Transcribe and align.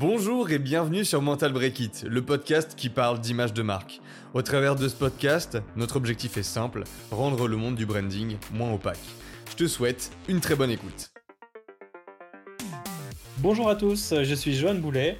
Bonjour 0.00 0.52
et 0.52 0.60
bienvenue 0.60 1.04
sur 1.04 1.20
Mental 1.22 1.52
Break 1.52 1.80
It, 1.80 2.04
le 2.08 2.22
podcast 2.22 2.76
qui 2.76 2.88
parle 2.88 3.18
d'image 3.18 3.52
de 3.52 3.62
marque. 3.62 4.00
Au 4.32 4.42
travers 4.42 4.76
de 4.76 4.86
ce 4.86 4.94
podcast, 4.94 5.58
notre 5.74 5.96
objectif 5.96 6.36
est 6.36 6.44
simple, 6.44 6.84
rendre 7.10 7.48
le 7.48 7.56
monde 7.56 7.74
du 7.74 7.84
branding 7.84 8.36
moins 8.52 8.72
opaque. 8.72 9.00
Je 9.50 9.56
te 9.56 9.66
souhaite 9.66 10.12
une 10.28 10.40
très 10.40 10.54
bonne 10.54 10.70
écoute. 10.70 11.10
Bonjour 13.38 13.68
à 13.68 13.74
tous, 13.74 14.14
je 14.22 14.34
suis 14.36 14.54
Johan 14.54 14.76
Boulet. 14.76 15.18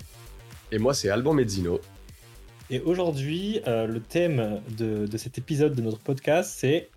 Et 0.71 0.79
moi 0.79 0.95
c'est 0.95 1.09
Alban 1.09 1.33
Mezzino. 1.33 1.81
Et 2.71 2.79
aujourd'hui, 2.79 3.61
euh, 3.67 3.89
le 3.89 3.99
thème 3.99 4.63
de, 4.79 5.09
de 5.09 5.17
cet 5.17 5.39
épisode 5.39 5.75
de 5.75 5.83
notre 5.83 5.99
podcast, 5.99 6.55
c'est 6.57 6.89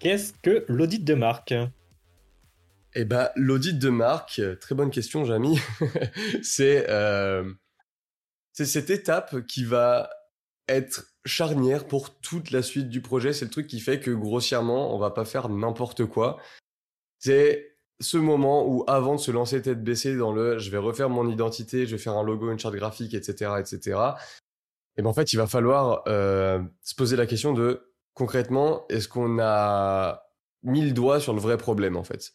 qu'est-ce 0.00 0.32
que 0.42 0.64
l'audit 0.66 1.04
de 1.04 1.14
marque? 1.14 1.54
Eh 2.94 3.04
ben, 3.04 3.30
l'audit 3.36 3.78
de 3.78 3.88
marque, 3.88 4.40
très 4.60 4.74
bonne 4.74 4.90
question, 4.90 5.24
Jamy. 5.24 5.58
Euh, 6.60 7.52
c'est 8.52 8.66
cette 8.66 8.90
étape 8.90 9.46
qui 9.46 9.64
va 9.64 10.10
être 10.68 11.06
charnière 11.24 11.86
pour 11.86 12.20
toute 12.20 12.50
la 12.50 12.62
suite 12.62 12.88
du 12.88 13.00
projet. 13.00 13.32
C'est 13.32 13.44
le 13.44 13.50
truc 13.50 13.66
qui 13.66 13.80
fait 13.80 14.00
que 14.00 14.10
grossièrement, 14.10 14.94
on 14.94 14.98
va 14.98 15.10
pas 15.10 15.24
faire 15.24 15.48
n'importe 15.48 16.04
quoi. 16.06 16.38
C'est 17.18 17.76
ce 18.00 18.16
moment 18.16 18.66
où, 18.66 18.84
avant 18.86 19.14
de 19.14 19.20
se 19.20 19.30
lancer 19.30 19.62
tête 19.62 19.82
baissée 19.82 20.16
dans 20.16 20.32
le, 20.32 20.58
je 20.58 20.70
vais 20.70 20.78
refaire 20.78 21.10
mon 21.10 21.28
identité, 21.28 21.86
je 21.86 21.96
vais 21.96 22.02
faire 22.02 22.16
un 22.16 22.24
logo, 22.24 22.50
une 22.50 22.58
charte 22.58 22.74
graphique, 22.74 23.14
etc., 23.14 23.52
etc. 23.58 24.00
Et 24.96 25.02
ben 25.02 25.10
en 25.10 25.14
fait, 25.14 25.32
il 25.32 25.36
va 25.36 25.46
falloir 25.46 26.02
euh, 26.08 26.60
se 26.82 26.94
poser 26.94 27.16
la 27.16 27.26
question 27.26 27.52
de 27.52 27.92
concrètement, 28.14 28.86
est-ce 28.88 29.08
qu'on 29.08 29.38
a 29.40 30.22
mis 30.62 30.82
le 30.82 30.92
doigt 30.92 31.20
sur 31.20 31.32
le 31.32 31.40
vrai 31.40 31.56
problème 31.56 31.96
en 31.96 32.04
fait? 32.04 32.32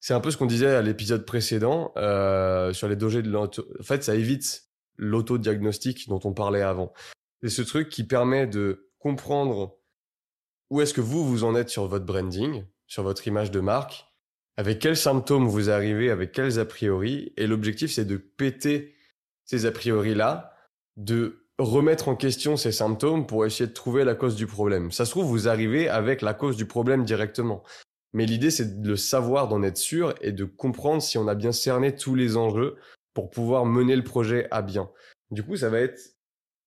C'est 0.00 0.14
un 0.14 0.20
peu 0.20 0.30
ce 0.30 0.36
qu'on 0.36 0.46
disait 0.46 0.74
à 0.74 0.82
l'épisode 0.82 1.24
précédent 1.24 1.92
euh, 1.96 2.72
sur 2.72 2.88
les 2.88 2.96
dangers 2.96 3.22
de 3.22 3.30
l'auto. 3.30 3.66
En 3.80 3.82
fait, 3.82 4.04
ça 4.04 4.14
évite 4.14 4.64
l'autodiagnostic 4.96 6.08
dont 6.08 6.20
on 6.24 6.32
parlait 6.32 6.62
avant. 6.62 6.92
C'est 7.42 7.48
ce 7.48 7.62
truc 7.62 7.88
qui 7.88 8.04
permet 8.04 8.46
de 8.46 8.90
comprendre 8.98 9.78
où 10.70 10.80
est-ce 10.80 10.94
que 10.94 11.00
vous 11.00 11.26
vous 11.26 11.44
en 11.44 11.54
êtes 11.54 11.68
sur 11.68 11.86
votre 11.86 12.04
branding, 12.04 12.64
sur 12.86 13.02
votre 13.02 13.26
image 13.26 13.50
de 13.50 13.60
marque, 13.60 14.06
avec 14.56 14.80
quels 14.80 14.96
symptômes 14.96 15.46
vous 15.46 15.70
arrivez, 15.70 16.10
avec 16.10 16.32
quels 16.32 16.58
a 16.58 16.64
priori. 16.64 17.32
Et 17.36 17.46
l'objectif, 17.46 17.92
c'est 17.92 18.04
de 18.04 18.16
péter 18.16 18.94
ces 19.44 19.66
a 19.66 19.72
priori 19.72 20.14
là, 20.14 20.52
de 20.96 21.46
remettre 21.58 22.08
en 22.08 22.16
question 22.16 22.56
ces 22.56 22.72
symptômes 22.72 23.26
pour 23.26 23.46
essayer 23.46 23.68
de 23.68 23.72
trouver 23.72 24.04
la 24.04 24.14
cause 24.14 24.36
du 24.36 24.46
problème. 24.46 24.92
Ça 24.92 25.04
se 25.04 25.10
trouve, 25.10 25.26
vous 25.26 25.48
arrivez 25.48 25.88
avec 25.88 26.22
la 26.22 26.34
cause 26.34 26.56
du 26.56 26.66
problème 26.66 27.04
directement. 27.04 27.62
Mais 28.12 28.26
l'idée, 28.26 28.50
c'est 28.50 28.80
de 28.80 28.88
le 28.88 28.96
savoir, 28.96 29.48
d'en 29.48 29.62
être 29.62 29.76
sûr 29.76 30.14
et 30.20 30.32
de 30.32 30.44
comprendre 30.44 31.02
si 31.02 31.18
on 31.18 31.28
a 31.28 31.34
bien 31.34 31.52
cerné 31.52 31.94
tous 31.94 32.14
les 32.14 32.36
enjeux 32.36 32.76
pour 33.14 33.30
pouvoir 33.30 33.66
mener 33.66 33.96
le 33.96 34.04
projet 34.04 34.48
à 34.50 34.62
bien. 34.62 34.90
Du 35.30 35.42
coup, 35.42 35.56
ça 35.56 35.68
va 35.68 35.80
être 35.80 36.00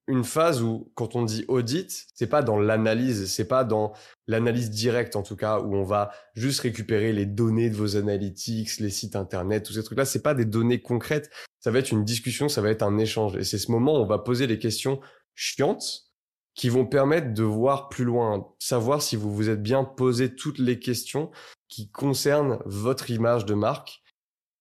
une 0.08 0.24
phase 0.24 0.62
où, 0.62 0.92
quand 0.96 1.16
on 1.16 1.24
dit 1.24 1.46
audit, 1.48 2.08
c'est 2.16 2.28
pas 2.28 2.44
dans 2.44 2.60
l'analyse, 2.60 3.32
c'est 3.32 3.48
pas 3.48 3.64
dans 3.64 3.94
l'analyse 4.28 4.70
directe 4.70 5.16
en 5.16 5.24
tout 5.24 5.36
cas, 5.36 5.60
où 5.60 5.76
on 5.76 5.84
va 5.84 6.12
juste 6.36 6.60
récupérer 6.62 7.14
les 7.14 7.26
données 7.26 7.70
de 7.70 7.76
vos 7.76 7.96
analytics, 7.96 8.80
les 8.80 8.90
sites 8.90 9.16
internet, 9.16 9.64
tous 9.66 9.74
ces 9.74 9.84
trucs-là. 9.84 10.06
C'est 10.06 10.22
pas 10.22 10.34
des 10.34 10.46
données 10.46 10.82
concrètes. 10.82 11.30
Ça 11.60 11.72
va 11.72 11.80
être 11.80 11.92
une 11.92 12.04
discussion, 12.04 12.50
ça 12.50 12.62
va 12.62 12.70
être 12.70 12.84
un 12.84 12.98
échange. 12.98 13.38
Et 13.38 13.44
c'est 13.44 13.58
ce 13.58 13.72
moment 13.72 13.94
où 13.94 14.04
on 14.04 14.06
va 14.06 14.20
poser 14.20 14.48
les 14.48 14.60
questions 14.60 15.00
chiantes 15.34 16.11
qui 16.54 16.70
vont 16.70 16.86
permettre 16.86 17.34
de 17.34 17.44
voir 17.44 17.90
plus 17.90 18.04
loin, 18.04 18.48
savoir 18.60 19.02
si 19.02 19.16
vous 19.16 19.34
vous 19.34 19.50
êtes 19.50 19.62
bien 19.62 19.84
posé 19.84 20.36
toutes 20.36 20.60
les 20.60 20.80
questions 20.80 21.32
qui 21.68 21.90
concernent 21.90 22.60
votre 22.66 23.10
image 23.10 23.46
de 23.46 23.54
marque. 23.54 24.02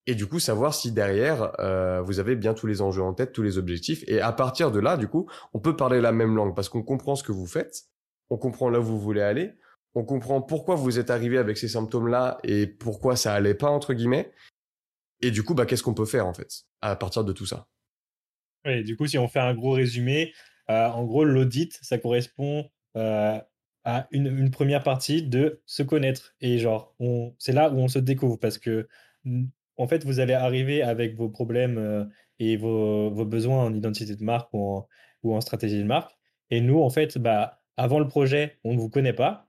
Et 0.06 0.14
du 0.14 0.27
coup 0.27 0.38
savoir 0.38 0.74
si 0.74 0.92
derrière 0.92 1.52
euh, 1.61 2.00
vous 2.00 2.18
avez 2.20 2.34
bien 2.34 2.55
tous 2.55 2.66
les 2.66 2.80
enjeux 2.80 3.02
en 3.02 3.12
tête, 3.12 3.33
tous 3.33 3.42
les 3.42 3.58
objectifs. 3.58 4.02
Et 4.06 4.20
à 4.20 4.33
partir 4.33 4.70
de 4.70 4.80
là 4.80 4.96
du 4.96 5.08
coup 5.08 5.28
on 5.52 5.61
peut 5.61 5.77
parler 5.77 6.00
la 6.00 6.12
même 6.12 6.34
langue 6.34 6.55
parce 6.55 6.68
qu'on 6.68 6.83
comprend 6.83 7.16
ce 7.16 7.22
que 7.22 7.33
vous 7.33 7.46
faites, 7.46 7.83
on 8.30 8.39
comprend 8.39 8.70
là 8.70 8.80
où 8.80 8.84
vous 8.84 8.98
voulez 8.98 9.20
aller, 9.20 9.52
on 9.95 10.05
comprend 10.05 10.40
pourquoi 10.40 10.77
vous 10.77 10.98
êtes 10.98 11.11
arrivé 11.11 11.39
avec 11.39 11.58
ces 11.58 11.68
symptômes 11.68 12.08
là 12.08 12.39
et 12.45 12.67
pourquoi 12.67 13.14
ça 13.17 13.34
allait 13.34 13.55
pas 13.55 13.68
entre 13.68 13.92
guillemets. 13.92 14.33
Et 15.20 15.30
du 15.30 15.42
coup 15.42 15.55
bah 15.55 15.67
qu'est-ce 15.67 15.83
qu'on 15.83 15.95
peut 15.95 16.07
faire 16.07 16.27
en 16.27 16.34
fait 16.34 16.62
à 16.80 16.96
partir 16.96 17.24
de 17.24 17.33
tout 17.33 17.46
ça? 17.46 17.68
Oui, 18.64 18.83
du 18.84 18.96
coup 18.96 19.07
si 19.07 19.18
on 19.18 19.28
fait 19.28 19.40
un 19.40 19.55
gros 19.55 19.72
résumé, 19.72 20.33
en 20.68 21.04
gros, 21.04 21.24
l'audit, 21.24 21.78
ça 21.82 21.98
correspond 21.98 22.70
euh, 22.96 23.38
à 23.84 24.08
une, 24.10 24.50
première 24.50 24.82
partie 24.82 25.22
de 25.22 25.62
se 25.66 25.82
connaître. 25.82 26.34
Et 26.40 26.58
genre, 26.58 26.94
c'est 27.38 27.52
là 27.52 27.70
où 27.70 27.78
on 27.78 27.88
se 27.88 27.98
découvre 27.98 28.38
parce 28.38 28.58
que, 28.58 28.88
en 29.76 29.88
fait, 29.88 30.04
vous 30.04 30.20
allez 30.20 30.34
arriver 30.34 30.82
avec 30.82 31.16
vos 31.16 31.30
problèmes 31.30 31.78
euh, 31.78 32.04
et 32.38 32.56
vos, 32.56 33.10
besoins 33.24 33.64
en 33.64 33.74
identité 33.74 34.14
de 34.16 34.24
marque 34.24 34.52
ou 34.52 34.86
en, 35.24 35.40
stratégie 35.40 35.78
de 35.78 35.84
marque. 35.84 36.12
Et 36.50 36.60
nous, 36.60 36.80
en 36.80 36.90
fait, 36.90 37.18
bah, 37.18 37.62
avant 37.77 37.98
le 37.98 38.08
projet, 38.08 38.58
on 38.64 38.74
ne 38.74 38.78
vous 38.78 38.90
connaît 38.90 39.14
pas. 39.14 39.48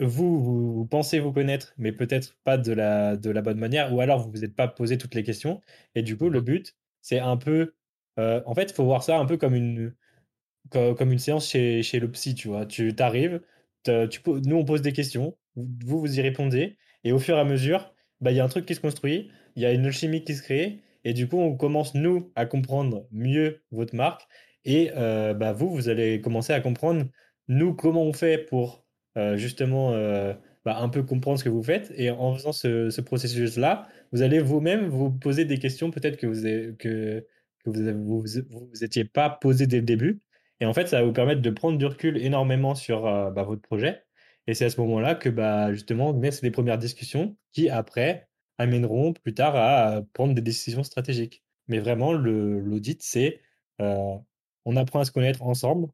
Vous, 0.00 0.42
vous, 0.42 0.86
pensez 0.86 1.20
vous 1.20 1.32
connaître, 1.32 1.74
mais 1.78 1.92
peut-être 1.92 2.38
pas 2.44 2.58
de 2.58 2.72
la, 2.72 3.16
de 3.16 3.30
la 3.30 3.42
bonne 3.42 3.58
manière, 3.58 3.92
ou 3.94 4.00
alors 4.00 4.20
vous 4.20 4.28
ne 4.28 4.32
vous 4.32 4.44
êtes 4.44 4.56
pas 4.56 4.68
posé 4.68 4.98
toutes 4.98 5.14
les 5.14 5.22
questions. 5.22 5.60
Et 5.94 6.02
du 6.02 6.16
coup, 6.16 6.30
le 6.30 6.40
but, 6.40 6.76
c'est 7.02 7.20
un 7.20 7.36
peu. 7.36 7.74
en 8.16 8.54
fait, 8.54 8.70
il 8.70 8.74
faut 8.74 8.84
voir 8.84 9.02
ça 9.02 9.18
un 9.18 9.26
peu 9.26 9.36
comme 9.36 9.54
une, 9.54 9.94
comme 10.70 11.12
une 11.12 11.18
séance 11.18 11.48
chez, 11.48 11.82
chez 11.82 12.00
le 12.00 12.10
psy, 12.10 12.34
tu 12.34 12.48
vois. 12.48 12.66
Tu 12.66 12.94
t'arrives, 12.94 13.40
tu, 13.84 14.20
nous 14.46 14.56
on 14.56 14.64
pose 14.64 14.82
des 14.82 14.92
questions, 14.92 15.36
vous 15.56 16.00
vous 16.00 16.18
y 16.18 16.22
répondez, 16.22 16.76
et 17.04 17.12
au 17.12 17.18
fur 17.18 17.36
et 17.36 17.40
à 17.40 17.44
mesure, 17.44 17.94
bah, 18.20 18.32
il 18.32 18.36
y 18.36 18.40
a 18.40 18.44
un 18.44 18.48
truc 18.48 18.66
qui 18.66 18.74
se 18.74 18.80
construit, 18.80 19.30
il 19.56 19.62
y 19.62 19.66
a 19.66 19.72
une 19.72 19.86
alchimie 19.86 20.24
qui 20.24 20.34
se 20.34 20.42
crée, 20.42 20.82
et 21.04 21.12
du 21.12 21.28
coup 21.28 21.38
on 21.38 21.56
commence 21.56 21.94
nous 21.94 22.32
à 22.34 22.46
comprendre 22.46 23.06
mieux 23.12 23.62
votre 23.70 23.94
marque, 23.94 24.22
et 24.64 24.90
euh, 24.96 25.34
bah, 25.34 25.52
vous, 25.52 25.70
vous 25.70 25.88
allez 25.88 26.20
commencer 26.20 26.52
à 26.52 26.60
comprendre 26.60 27.04
nous 27.48 27.74
comment 27.74 28.02
on 28.02 28.12
fait 28.12 28.38
pour 28.38 28.86
euh, 29.16 29.36
justement 29.36 29.92
euh, 29.92 30.32
bah, 30.64 30.78
un 30.78 30.88
peu 30.88 31.02
comprendre 31.02 31.38
ce 31.38 31.44
que 31.44 31.50
vous 31.50 31.62
faites, 31.62 31.92
et 31.96 32.10
en 32.10 32.34
faisant 32.34 32.52
ce, 32.52 32.90
ce 32.90 33.00
processus-là, 33.00 33.88
vous 34.12 34.22
allez 34.22 34.40
vous-même 34.40 34.88
vous 34.88 35.10
poser 35.10 35.44
des 35.44 35.58
questions 35.58 35.90
peut-être 35.90 36.16
que 36.16 36.26
vous 36.26 36.46
avez, 36.46 36.74
que, 36.78 37.26
que 37.64 37.70
vous, 37.70 38.20
vous, 38.20 38.24
vous, 38.50 38.84
étiez 38.84 39.04
pas 39.04 39.30
posé 39.30 39.66
dès 39.66 39.78
le 39.78 39.82
début, 39.82 40.20
et 40.60 40.66
en 40.66 40.72
fait, 40.72 40.86
ça 40.86 41.00
va 41.00 41.06
vous 41.06 41.12
permettre 41.12 41.42
de 41.42 41.50
prendre 41.50 41.78
du 41.78 41.86
recul 41.86 42.16
énormément 42.16 42.74
sur 42.74 43.06
euh, 43.06 43.30
bah, 43.30 43.42
votre 43.42 43.62
projet. 43.62 44.02
Et 44.46 44.54
c'est 44.54 44.66
à 44.66 44.70
ce 44.70 44.80
moment-là 44.80 45.14
que 45.14 45.28
bah, 45.28 45.72
justement 45.72 46.12
naissent 46.12 46.42
les 46.42 46.50
premières 46.50 46.78
discussions 46.78 47.36
qui, 47.52 47.70
après, 47.70 48.28
amèneront 48.58 49.12
plus 49.12 49.34
tard 49.34 49.56
à 49.56 50.02
prendre 50.12 50.34
des 50.34 50.42
décisions 50.42 50.84
stratégiques. 50.84 51.42
Mais 51.68 51.78
vraiment, 51.78 52.12
l'audit, 52.12 53.02
c'est 53.02 53.40
euh, 53.80 54.14
on 54.64 54.76
apprend 54.76 55.00
à 55.00 55.04
se 55.04 55.12
connaître 55.12 55.42
ensemble, 55.42 55.88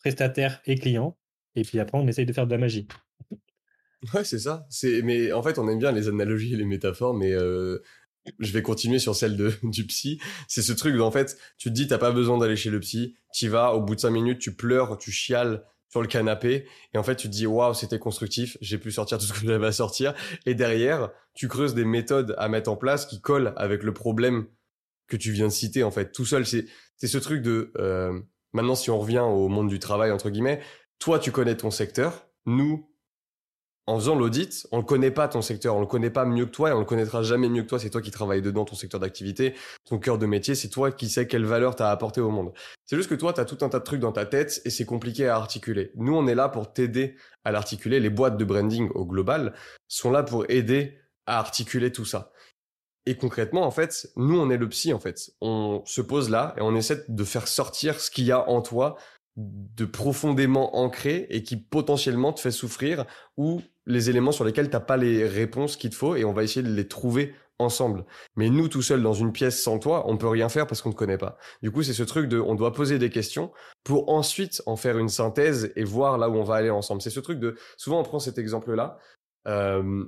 prestataire 0.00 0.60
et 0.66 0.76
client, 0.76 1.16
et 1.54 1.62
puis 1.62 1.78
après, 1.78 1.98
on 1.98 2.06
essaye 2.06 2.26
de 2.26 2.32
faire 2.32 2.46
de 2.46 2.52
la 2.52 2.58
magie. 2.58 2.88
Ouais, 4.12 4.24
c'est 4.24 4.38
ça. 4.38 4.66
Mais 5.02 5.32
en 5.32 5.42
fait, 5.42 5.58
on 5.58 5.68
aime 5.68 5.78
bien 5.78 5.92
les 5.92 6.08
analogies 6.08 6.52
et 6.52 6.56
les 6.56 6.66
métaphores, 6.66 7.14
mais 7.14 7.32
euh, 7.32 7.82
je 8.38 8.52
vais 8.52 8.62
continuer 8.62 8.98
sur 8.98 9.14
celle 9.14 9.36
de, 9.36 9.52
du 9.62 9.86
psy. 9.86 10.20
C'est 10.48 10.62
ce 10.62 10.72
truc 10.72 11.00
en 11.00 11.10
fait, 11.10 11.36
tu 11.58 11.68
te 11.68 11.74
dis, 11.74 11.86
t'as 11.86 11.98
pas 11.98 12.12
besoin 12.12 12.38
d'aller 12.38 12.56
chez 12.56 12.70
le 12.70 12.80
psy. 12.80 13.16
Tu 13.32 13.48
vas, 13.48 13.74
au 13.74 13.80
bout 13.80 13.94
de 13.94 14.00
cinq 14.00 14.10
minutes, 14.10 14.38
tu 14.38 14.54
pleures, 14.54 14.98
tu 14.98 15.10
chiales 15.10 15.64
sur 15.94 16.02
le 16.02 16.08
canapé. 16.08 16.66
Et 16.92 16.98
en 16.98 17.04
fait, 17.04 17.14
tu 17.14 17.28
te 17.28 17.32
dis, 17.32 17.46
waouh, 17.46 17.72
c'était 17.74 18.00
constructif. 18.00 18.56
J'ai 18.60 18.78
pu 18.78 18.90
sortir 18.90 19.18
tout 19.18 19.26
ce 19.26 19.32
que 19.32 19.46
j'avais 19.46 19.66
à 19.66 19.72
sortir. 19.72 20.14
Et 20.44 20.54
derrière, 20.54 21.10
tu 21.34 21.46
creuses 21.46 21.74
des 21.74 21.84
méthodes 21.84 22.34
à 22.36 22.48
mettre 22.48 22.70
en 22.70 22.76
place 22.76 23.06
qui 23.06 23.20
collent 23.20 23.52
avec 23.56 23.84
le 23.84 23.94
problème 23.94 24.46
que 25.06 25.16
tu 25.16 25.30
viens 25.30 25.46
de 25.46 25.52
citer, 25.52 25.84
en 25.84 25.92
fait. 25.92 26.10
Tout 26.10 26.24
seul, 26.24 26.46
c'est, 26.46 26.66
c'est 26.96 27.06
ce 27.06 27.18
truc 27.18 27.42
de, 27.42 27.72
euh, 27.78 28.18
maintenant, 28.52 28.74
si 28.74 28.90
on 28.90 28.98
revient 28.98 29.20
au 29.20 29.48
monde 29.48 29.68
du 29.68 29.78
travail, 29.78 30.10
entre 30.10 30.30
guillemets, 30.30 30.60
toi, 30.98 31.20
tu 31.20 31.30
connais 31.30 31.56
ton 31.56 31.70
secteur. 31.70 32.26
Nous, 32.46 32.90
en 33.86 33.98
faisant 33.98 34.14
l'audit, 34.14 34.66
on 34.72 34.78
ne 34.78 34.82
connaît 34.82 35.10
pas 35.10 35.28
ton 35.28 35.42
secteur, 35.42 35.76
on 35.76 35.80
le 35.80 35.86
connaît 35.86 36.10
pas 36.10 36.24
mieux 36.24 36.46
que 36.46 36.50
toi 36.50 36.70
et 36.70 36.72
on 36.72 36.78
le 36.78 36.84
connaîtra 36.84 37.22
jamais 37.22 37.48
mieux 37.48 37.62
que 37.62 37.68
toi. 37.68 37.78
C'est 37.78 37.90
toi 37.90 38.00
qui 38.00 38.10
travailles 38.10 38.40
dedans, 38.40 38.64
ton 38.64 38.76
secteur 38.76 38.98
d'activité, 38.98 39.54
ton 39.84 39.98
cœur 39.98 40.18
de 40.18 40.26
métier, 40.26 40.54
c'est 40.54 40.70
toi 40.70 40.90
qui 40.90 41.08
sais 41.08 41.26
quelle 41.26 41.44
valeur 41.44 41.76
t'as 41.76 41.90
apporté 41.90 42.20
au 42.20 42.30
monde. 42.30 42.52
C'est 42.86 42.96
juste 42.96 43.10
que 43.10 43.14
toi, 43.14 43.32
tu 43.32 43.40
as 43.40 43.44
tout 43.44 43.58
un 43.62 43.68
tas 43.68 43.80
de 43.80 43.84
trucs 43.84 44.00
dans 44.00 44.12
ta 44.12 44.24
tête 44.24 44.62
et 44.64 44.70
c'est 44.70 44.86
compliqué 44.86 45.28
à 45.28 45.36
articuler. 45.36 45.90
Nous, 45.96 46.14
on 46.14 46.26
est 46.26 46.34
là 46.34 46.48
pour 46.48 46.72
t'aider 46.72 47.16
à 47.44 47.52
l'articuler. 47.52 48.00
Les 48.00 48.10
boîtes 48.10 48.38
de 48.38 48.44
branding 48.44 48.90
au 48.94 49.04
global 49.04 49.54
sont 49.88 50.10
là 50.10 50.22
pour 50.22 50.46
aider 50.48 50.98
à 51.26 51.38
articuler 51.38 51.92
tout 51.92 52.06
ça. 52.06 52.32
Et 53.06 53.16
concrètement, 53.16 53.66
en 53.66 53.70
fait, 53.70 54.08
nous, 54.16 54.38
on 54.38 54.48
est 54.48 54.56
le 54.56 54.68
psy, 54.70 54.94
en 54.94 54.98
fait. 54.98 55.32
On 55.42 55.82
se 55.84 56.00
pose 56.00 56.30
là 56.30 56.54
et 56.56 56.62
on 56.62 56.74
essaie 56.74 57.04
de 57.06 57.24
faire 57.24 57.48
sortir 57.48 58.00
ce 58.00 58.10
qu'il 58.10 58.24
y 58.24 58.32
a 58.32 58.48
en 58.48 58.62
toi 58.62 58.96
de 59.36 59.84
profondément 59.84 60.76
ancré 60.76 61.26
et 61.28 61.42
qui 61.42 61.56
potentiellement 61.56 62.32
te 62.32 62.40
fait 62.40 62.52
souffrir 62.52 63.04
ou 63.36 63.60
les 63.86 64.10
éléments 64.10 64.32
sur 64.32 64.44
lesquels 64.44 64.70
t'as 64.70 64.80
pas 64.80 64.96
les 64.96 65.26
réponses 65.26 65.76
qu'il 65.76 65.90
te 65.90 65.94
faut 65.94 66.16
et 66.16 66.24
on 66.24 66.32
va 66.32 66.42
essayer 66.42 66.62
de 66.62 66.72
les 66.72 66.88
trouver 66.88 67.34
ensemble. 67.58 68.04
Mais 68.36 68.50
nous, 68.50 68.68
tout 68.68 68.82
seuls 68.82 69.02
dans 69.02 69.12
une 69.12 69.32
pièce 69.32 69.62
sans 69.62 69.78
toi, 69.78 70.04
on 70.08 70.16
peut 70.16 70.28
rien 70.28 70.48
faire 70.48 70.66
parce 70.66 70.82
qu'on 70.82 70.88
ne 70.88 70.94
connaît 70.94 71.18
pas. 71.18 71.38
Du 71.62 71.70
coup, 71.70 71.82
c'est 71.82 71.92
ce 71.92 72.02
truc 72.02 72.28
de, 72.28 72.38
on 72.40 72.54
doit 72.54 72.72
poser 72.72 72.98
des 72.98 73.10
questions 73.10 73.52
pour 73.84 74.10
ensuite 74.10 74.62
en 74.66 74.76
faire 74.76 74.98
une 74.98 75.08
synthèse 75.08 75.72
et 75.76 75.84
voir 75.84 76.18
là 76.18 76.28
où 76.28 76.34
on 76.34 76.44
va 76.44 76.56
aller 76.56 76.70
ensemble. 76.70 77.02
C'est 77.02 77.10
ce 77.10 77.20
truc 77.20 77.38
de, 77.38 77.56
souvent 77.76 78.00
on 78.00 78.04
prend 78.04 78.18
cet 78.18 78.38
exemple-là, 78.38 78.98
euh, 79.46 80.04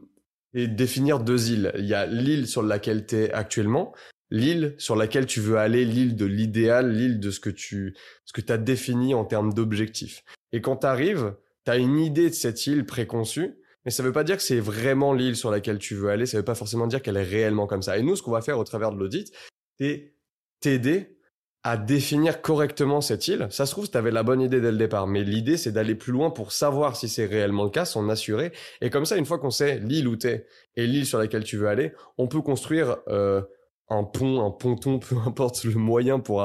et 0.54 0.66
définir 0.68 1.20
deux 1.20 1.50
îles. 1.50 1.72
Il 1.76 1.84
y 1.84 1.94
a 1.94 2.06
l'île 2.06 2.46
sur 2.46 2.62
laquelle 2.62 3.06
tu 3.06 3.16
es 3.16 3.32
actuellement, 3.32 3.94
l'île 4.30 4.74
sur 4.78 4.96
laquelle 4.96 5.26
tu 5.26 5.40
veux 5.40 5.58
aller, 5.58 5.84
l'île 5.84 6.16
de 6.16 6.24
l'idéal, 6.24 6.92
l'île 6.92 7.20
de 7.20 7.30
ce 7.30 7.40
que 7.40 7.50
tu 7.50 7.94
ce 8.24 8.32
que 8.32 8.52
as 8.52 8.58
défini 8.58 9.14
en 9.14 9.24
termes 9.24 9.52
d'objectifs. 9.52 10.24
Et 10.52 10.60
quand 10.60 10.78
tu 10.78 10.86
arrives, 10.86 11.34
tu 11.64 11.70
as 11.70 11.76
une 11.76 11.98
idée 11.98 12.30
de 12.30 12.34
cette 12.34 12.66
île 12.66 12.86
préconçue, 12.86 13.58
mais 13.86 13.92
ça 13.92 14.02
veut 14.02 14.12
pas 14.12 14.24
dire 14.24 14.36
que 14.36 14.42
c'est 14.42 14.58
vraiment 14.58 15.14
l'île 15.14 15.36
sur 15.36 15.50
laquelle 15.50 15.78
tu 15.78 15.94
veux 15.94 16.10
aller, 16.10 16.26
ça 16.26 16.36
veut 16.36 16.44
pas 16.44 16.56
forcément 16.56 16.88
dire 16.88 17.00
qu'elle 17.00 17.16
est 17.16 17.22
réellement 17.22 17.68
comme 17.68 17.82
ça. 17.82 17.96
Et 17.96 18.02
nous, 18.02 18.16
ce 18.16 18.22
qu'on 18.22 18.32
va 18.32 18.42
faire 18.42 18.58
au 18.58 18.64
travers 18.64 18.90
de 18.90 18.98
l'audit, 18.98 19.32
c'est 19.78 20.12
t'aider 20.60 21.16
à 21.62 21.76
définir 21.76 22.42
correctement 22.42 23.00
cette 23.00 23.28
île. 23.28 23.46
Ça 23.50 23.64
se 23.64 23.70
trouve, 23.70 23.88
tu 23.88 23.96
avais 23.96 24.10
la 24.10 24.24
bonne 24.24 24.40
idée 24.40 24.60
dès 24.60 24.72
le 24.72 24.76
départ, 24.76 25.06
mais 25.06 25.22
l'idée, 25.22 25.56
c'est 25.56 25.70
d'aller 25.70 25.94
plus 25.94 26.12
loin 26.12 26.30
pour 26.30 26.50
savoir 26.50 26.96
si 26.96 27.08
c'est 27.08 27.26
réellement 27.26 27.62
le 27.62 27.70
cas, 27.70 27.84
s'en 27.84 28.08
assurer. 28.08 28.52
Et 28.80 28.90
comme 28.90 29.04
ça, 29.04 29.16
une 29.16 29.24
fois 29.24 29.38
qu'on 29.38 29.50
sait 29.50 29.78
l'île 29.78 30.08
où 30.08 30.16
t'es 30.16 30.46
et 30.74 30.86
l'île 30.86 31.06
sur 31.06 31.18
laquelle 31.18 31.44
tu 31.44 31.56
veux 31.56 31.68
aller, 31.68 31.92
on 32.18 32.26
peut 32.26 32.42
construire 32.42 32.96
euh, 33.08 33.40
un 33.88 34.04
pont, 34.04 34.44
un 34.44 34.50
ponton, 34.50 34.98
peu 35.00 35.16
importe 35.26 35.64
le 35.64 35.74
moyen 35.74 36.20
pour, 36.20 36.42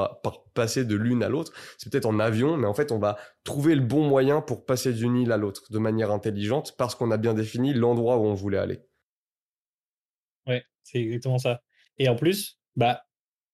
passer 0.53 0.85
de 0.85 0.95
l'une 0.95 1.23
à 1.23 1.29
l'autre. 1.29 1.53
C'est 1.77 1.91
peut-être 1.91 2.05
en 2.05 2.19
avion, 2.19 2.57
mais 2.57 2.67
en 2.67 2.73
fait, 2.73 2.91
on 2.91 2.99
va 2.99 3.17
trouver 3.43 3.75
le 3.75 3.81
bon 3.81 4.07
moyen 4.07 4.41
pour 4.41 4.65
passer 4.65 4.93
d'une 4.93 5.15
île 5.15 5.31
à 5.31 5.37
l'autre 5.37 5.71
de 5.71 5.79
manière 5.79 6.11
intelligente 6.11 6.75
parce 6.77 6.95
qu'on 6.95 7.11
a 7.11 7.17
bien 7.17 7.33
défini 7.33 7.73
l'endroit 7.73 8.17
où 8.17 8.25
on 8.25 8.33
voulait 8.33 8.57
aller. 8.57 8.81
Ouais, 10.47 10.63
c'est 10.83 11.01
exactement 11.01 11.37
ça. 11.37 11.61
Et 11.97 12.09
en 12.09 12.15
plus, 12.15 12.59
bah, 12.75 13.05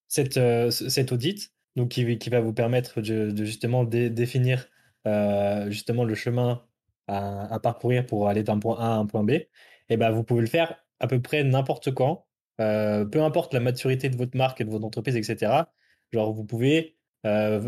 cette, 0.07 0.37
euh, 0.37 0.71
audit, 1.11 1.53
qui, 1.89 2.29
va 2.29 2.39
vous 2.39 2.53
permettre 2.53 3.01
de, 3.01 3.35
justement 3.45 3.83
définir 3.83 4.67
euh, 5.05 5.69
justement 5.69 6.03
le 6.03 6.15
chemin 6.15 6.65
à, 7.07 7.59
parcourir 7.61 8.05
pour 8.05 8.27
aller 8.27 8.43
d'un 8.43 8.59
point 8.59 8.77
A 8.79 8.95
à 8.95 8.95
un 8.95 9.05
point 9.05 9.23
B, 9.23 9.31
et 9.31 9.49
eh 9.89 9.97
ben 9.97 10.11
vous 10.11 10.23
pouvez 10.23 10.41
le 10.41 10.47
faire 10.47 10.83
à 10.99 11.07
peu 11.07 11.21
près 11.21 11.43
n'importe 11.43 11.93
quand, 11.93 12.26
euh, 12.59 13.05
peu 13.05 13.21
importe 13.21 13.53
la 13.53 13.59
maturité 13.59 14.09
de 14.09 14.17
votre 14.17 14.35
marque 14.37 14.61
et 14.61 14.65
de 14.65 14.69
votre 14.69 14.85
entreprise, 14.85 15.15
etc. 15.15 15.69
Genre, 16.11 16.33
vous 16.33 16.45
pouvez 16.45 16.95
euh, 17.25 17.59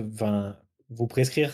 vous 0.90 1.08
prescrire 1.08 1.54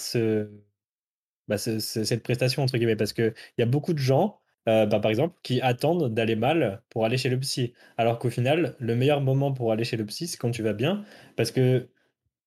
bah, 1.48 1.58
cette 1.58 2.24
prestation, 2.24 2.64
entre 2.64 2.78
guillemets, 2.78 2.96
parce 2.96 3.14
qu'il 3.14 3.34
y 3.58 3.62
a 3.62 3.66
beaucoup 3.66 3.94
de 3.94 4.00
gens, 4.00 4.40
euh, 4.68 4.86
bah, 4.86 5.00
par 5.00 5.12
exemple, 5.12 5.40
qui 5.44 5.62
attendent 5.62 6.14
d'aller 6.14 6.36
mal 6.36 6.82
pour 6.90 7.06
aller 7.06 7.18
chez 7.18 7.30
le 7.30 7.40
psy. 7.40 7.74
Alors 7.98 8.20
qu'au 8.20 8.30
final, 8.30 8.76
le 8.80 8.96
meilleur 8.96 9.22
moment 9.22 9.54
pour 9.54 9.72
aller 9.72 9.84
chez 9.84 9.98
le 9.98 10.06
psy, 10.06 10.28
c'est 10.28 10.38
quand 10.38 10.52
tu 10.52 10.64
vas 10.64 10.74
bien, 10.74 11.04
parce 11.36 11.52
que 11.52 11.90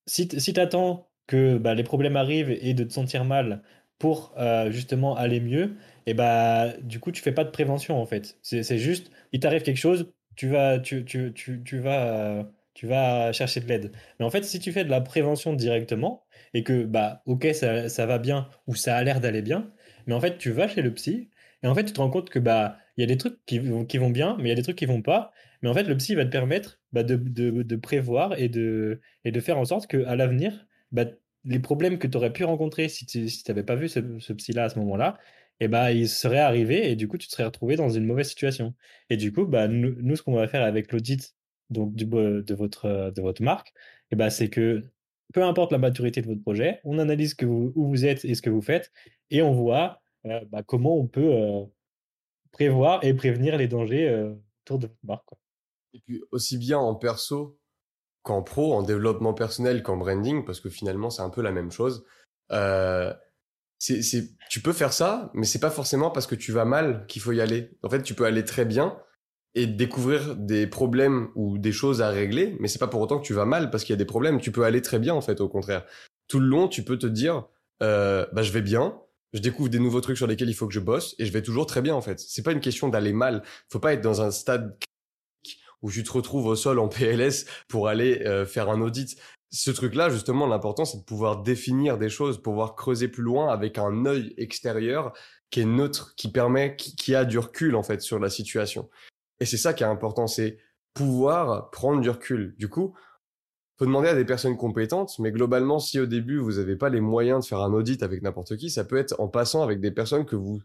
si, 0.06 0.29
si 0.41 0.52
tu 0.55 0.61
attends 0.61 1.11
que 1.26 1.58
bah, 1.58 1.75
les 1.75 1.84
problèmes 1.84 2.17
arrivent 2.17 2.50
et 2.50 2.75
de 2.75 2.84
te 2.84 2.93
sentir 2.93 3.25
mal 3.25 3.62
pour 3.99 4.34
justement 4.70 5.17
aller 5.17 5.41
mieux, 5.41 5.76
et 6.06 6.14
bah 6.14 6.73
du 6.82 7.00
coup 7.00 7.12
tu 7.12 7.20
fais 7.23 7.32
pas 7.32 7.44
de 7.44 7.50
prévention 7.50 8.00
en 8.00 8.06
fait. 8.06 8.38
C'est 8.43 8.79
juste, 8.79 9.11
il 9.32 9.41
t'arrive 9.41 9.62
quelque 9.62 9.76
chose, 9.79 10.12
tu 10.38 10.49
vas, 10.49 10.79
tu, 10.79 11.05
tu, 11.05 11.32
tu, 11.35 11.62
tu 11.64 11.79
vas, 11.81 12.49
tu 12.75 12.87
vas 12.87 13.32
chercher 13.32 13.61
de 13.61 13.67
l'aide. 13.67 13.93
Mais 14.20 14.25
en 14.25 14.31
fait, 14.31 14.44
si 14.44 14.61
tu 14.61 14.70
fais 14.73 14.85
de 14.85 14.90
la 14.90 15.00
prévention 15.00 15.52
directement 15.52 16.25
et 16.55 16.62
que, 16.62 16.85
bah, 16.85 17.23
ok, 17.26 17.49
ça, 17.55 17.88
ça 17.88 18.06
va 18.06 18.19
bien 18.19 18.49
ou 18.69 18.76
ça 18.76 18.96
a 18.96 19.02
l'air 19.02 19.20
d'aller 19.20 19.43
bien, 19.43 19.73
mais 20.06 20.14
en 20.14 20.20
fait, 20.20 20.38
tu 20.38 20.52
vas 20.52 20.69
chez 20.69 20.81
le 20.82 20.94
psy 20.94 21.31
et 21.64 21.67
en 21.67 21.75
fait, 21.75 21.85
tu 21.85 21.93
te 21.93 22.00
rends 22.00 22.11
compte 22.11 22.31
que, 22.31 22.38
bah, 22.38 22.79
il 22.96 23.00
y 23.00 23.05
a 23.05 23.06
des 23.08 23.17
trucs 23.17 23.44
qui, 23.46 23.61
qui 23.88 23.99
vont 23.99 24.11
bien, 24.11 24.37
mais 24.38 24.44
il 24.44 24.49
y 24.50 24.52
a 24.52 24.55
des 24.55 24.62
trucs 24.62 24.79
qui 24.79 24.87
vont 24.87 25.02
pas. 25.02 25.32
Mais 25.62 25.69
en 25.69 25.75
fait, 25.75 25.82
le 25.85 25.96
psy 25.96 26.14
va 26.14 26.25
te 26.25 26.31
permettre 26.31 26.81
bah, 26.93 27.02
de, 27.02 27.17
de, 27.17 27.62
de, 27.64 27.76
prévoir 27.76 28.38
et 28.38 28.49
de, 28.49 29.00
et 29.25 29.32
de 29.32 29.41
faire 29.41 29.58
en 29.58 29.64
sorte 29.64 29.88
qu'à 29.88 30.14
l'avenir, 30.14 30.67
bah, 30.93 31.05
les 31.44 31.58
problèmes 31.58 31.99
que 31.99 32.06
tu 32.06 32.17
aurais 32.17 32.32
pu 32.32 32.44
rencontrer 32.44 32.88
si 32.88 33.06
tu 33.06 33.26
n'avais 33.49 33.64
pas 33.64 33.75
vu 33.75 33.88
ce, 33.88 34.00
ce 34.20 34.32
psy-là 34.32 34.64
à 34.64 34.69
ce 34.69 34.79
moment-là, 34.79 35.19
et 35.60 35.69
bah, 35.69 35.93
il 35.93 36.08
serait 36.08 36.38
arrivé 36.38 36.90
et 36.90 36.96
du 36.96 37.08
coup, 37.08 37.19
tu 37.19 37.26
te 37.26 37.32
serais 37.32 37.44
retrouvé 37.44 37.76
dans 37.76 37.88
une 37.88 38.05
mauvaise 38.05 38.28
situation. 38.28 38.75
Et 39.10 39.16
du 39.16 39.32
coup, 39.32 39.44
bah, 39.46 39.69
nous, 39.69 40.16
ce 40.16 40.22
qu'on 40.22 40.34
va 40.34 40.49
faire 40.49 40.62
avec 40.62 40.93
l'audit 40.93 41.34
du, 41.70 42.05
de, 42.05 42.55
votre, 42.55 43.12
de 43.14 43.22
votre 43.22 43.43
marque, 43.43 43.72
et 44.10 44.16
bah, 44.16 44.31
c'est 44.31 44.50
que 44.50 44.84
peu 45.34 45.43
importe 45.43 45.72
la 45.72 45.78
maturité 45.78 46.22
de 46.22 46.26
votre 46.26 46.40
projet, 46.40 46.81
on 46.84 46.99
analyse 46.99 47.37
où 47.43 47.72
vous 47.75 48.06
êtes 48.06 48.25
et 48.25 48.34
ce 48.34 48.43
que 48.43 48.50
vous 48.50 48.62
faites 48.62 48.93
et 49.31 49.43
on 49.43 49.52
voit 49.52 50.00
euh, 50.26 50.40
bah, 50.50 50.62
comment 50.62 50.96
on 50.96 51.06
peut 51.06 51.32
euh, 51.32 51.64
prévoir 52.52 53.05
et 53.05 53.14
prévenir 53.14 53.56
les 53.56 53.69
dangers 53.69 54.08
euh, 54.08 54.34
autour 54.64 54.78
de 54.78 54.87
votre 54.87 54.99
marque. 55.05 55.28
Et 55.93 56.00
puis 56.00 56.22
aussi 56.31 56.58
bien 56.58 56.78
en 56.78 56.94
perso 56.94 57.58
qu'en 58.22 58.43
pro, 58.43 58.75
en 58.75 58.82
développement 58.82 59.34
personnel 59.34 59.82
qu'en 59.82 59.96
branding, 59.96 60.44
parce 60.44 60.60
que 60.60 60.70
finalement 60.70 61.10
c'est 61.10 61.22
un 61.22 61.31
peu 61.31 61.43
la 61.43 61.52
même 61.52 61.70
chose. 61.70 62.05
Euh, 62.52 63.12
c'est, 63.79 64.03
c'est, 64.03 64.31
tu 64.51 64.61
peux 64.61 64.73
faire 64.73 64.93
ça, 64.93 65.31
mais 65.35 65.47
c'est 65.47 65.61
pas 65.61 65.71
forcément 65.71 66.11
parce 66.11 66.27
que 66.27 66.35
tu 66.35 66.53
vas 66.53 66.65
mal 66.65 67.05
qu'il 67.07 67.23
faut 67.23 67.33
y 67.33 67.41
aller. 67.41 67.71
En 67.83 67.91
fait, 67.91 68.03
tu 68.03 68.15
peux 68.15 68.25
aller 68.25 68.45
très 68.45 68.65
bien 68.65 68.97
et 69.55 69.67
découvrir 69.67 70.37
des 70.37 70.67
problèmes 70.67 71.29
ou 71.35 71.59
des 71.59 71.73
choses 71.73 72.03
à 72.03 72.11
régler, 72.11 72.57
mais 72.61 72.69
c'est 72.69 72.79
pas 72.79 72.89
pour 72.89 73.01
autant 73.01 73.19
que 73.19 73.27
tu 73.27 73.35
vas 73.35 73.45
mal 73.45 73.71
parce 73.71 73.85
qu'il 73.85 73.93
y 73.93 73.95
a 73.95 73.99
des 73.99 74.05
problèmes. 74.05 74.41
Tu 74.41 74.53
peux 74.53 74.65
aller 74.65 74.83
très 74.83 74.99
bien, 74.99 75.15
en 75.15 75.21
fait, 75.21 75.41
au 75.41 75.49
contraire. 75.49 75.85
Tout 76.27 76.41
le 76.41 76.47
long, 76.47 76.69
tu 76.69 76.83
peux 76.83 76.99
te 76.99 77.07
dire, 77.07 77.47
euh, 77.83 78.27
bah, 78.33 78.43
je 78.43 78.53
vais 78.53 78.63
bien, 78.63 79.01
je 79.33 79.41
découvre 79.41 79.69
des 79.69 79.79
nouveaux 79.79 80.01
trucs 80.01 80.17
sur 80.17 80.27
lesquels 80.27 80.49
il 80.49 80.55
faut 80.55 80.67
que 80.67 80.75
je 80.75 80.81
bosse 80.81 81.15
et 81.19 81.25
je 81.25 81.33
vais 81.33 81.43
toujours 81.43 81.67
très 81.67 81.81
bien, 81.81 81.95
en 81.95 82.01
fait. 82.01 82.19
C'est 82.19 82.43
pas 82.43 82.53
une 82.53 82.61
question 82.61 82.89
d'aller 82.89 83.13
mal. 83.13 83.43
Faut 83.71 83.81
pas 83.81 83.93
être 83.93 84.03
dans 84.03 84.23
un 84.23 84.31
stade 84.31 84.77
où 85.83 85.93
tu 85.93 86.03
te 86.03 86.11
retrouves 86.11 86.47
au 86.47 86.57
sol 86.57 86.81
en 86.81 86.89
PLS 86.89 87.47
pour 87.69 87.87
aller 87.89 88.23
euh, 88.27 88.45
faire 88.45 88.69
un 88.69 88.81
audit 88.81 89.17
ce 89.50 89.71
truc-là, 89.71 90.11
justement, 90.11 90.47
l'important, 90.47 90.85
c'est 90.85 90.99
de 90.99 91.05
pouvoir 91.05 91.43
définir 91.43 91.97
des 91.99 92.11
choses, 92.11 92.43
pouvoir 92.43 92.75
creuser 92.75 93.09
plus 93.09 93.23
loin 93.23 93.49
avec 93.49 93.79
un 93.79 94.05
œil 94.05 94.35
extérieur 94.37 95.12
qui 95.50 95.61
est 95.61 95.65
neutre, 95.65 96.15
qui 96.17 96.31
permet, 96.31 96.77
qui, 96.77 97.15
a 97.15 97.25
du 97.25 97.39
recul, 97.39 97.75
en 97.75 97.83
fait, 97.83 98.03
sur 98.03 98.19
la 98.19 98.29
situation. 98.29 98.91
Et 99.41 99.47
c'est 99.47 99.56
ça 99.56 99.73
qui 99.73 99.83
est 99.83 99.87
important, 99.87 100.27
c'est 100.27 100.59
pouvoir 100.93 101.71
prendre 101.71 102.00
du 102.03 102.11
recul. 102.11 102.55
Du 102.59 102.69
coup, 102.69 102.95
faut 103.79 103.87
demander 103.87 104.09
à 104.09 104.15
des 104.15 104.25
personnes 104.25 104.56
compétentes, 104.56 105.19
mais 105.19 105.33
globalement, 105.33 105.79
si 105.79 105.99
au 105.99 106.06
début, 106.06 106.39
vous 106.39 106.55
n'avez 106.55 106.77
pas 106.77 106.91
les 106.91 107.01
moyens 107.01 107.44
de 107.44 107.49
faire 107.49 107.61
un 107.61 107.73
audit 107.73 108.03
avec 108.03 108.23
n'importe 108.23 108.56
qui, 108.56 108.69
ça 108.69 108.85
peut 108.85 108.99
être 108.99 109.19
en 109.19 109.29
passant 109.29 109.62
avec 109.62 109.81
des 109.81 109.93
personnes 109.93 110.27
que 110.27 110.37
vous 110.37 110.61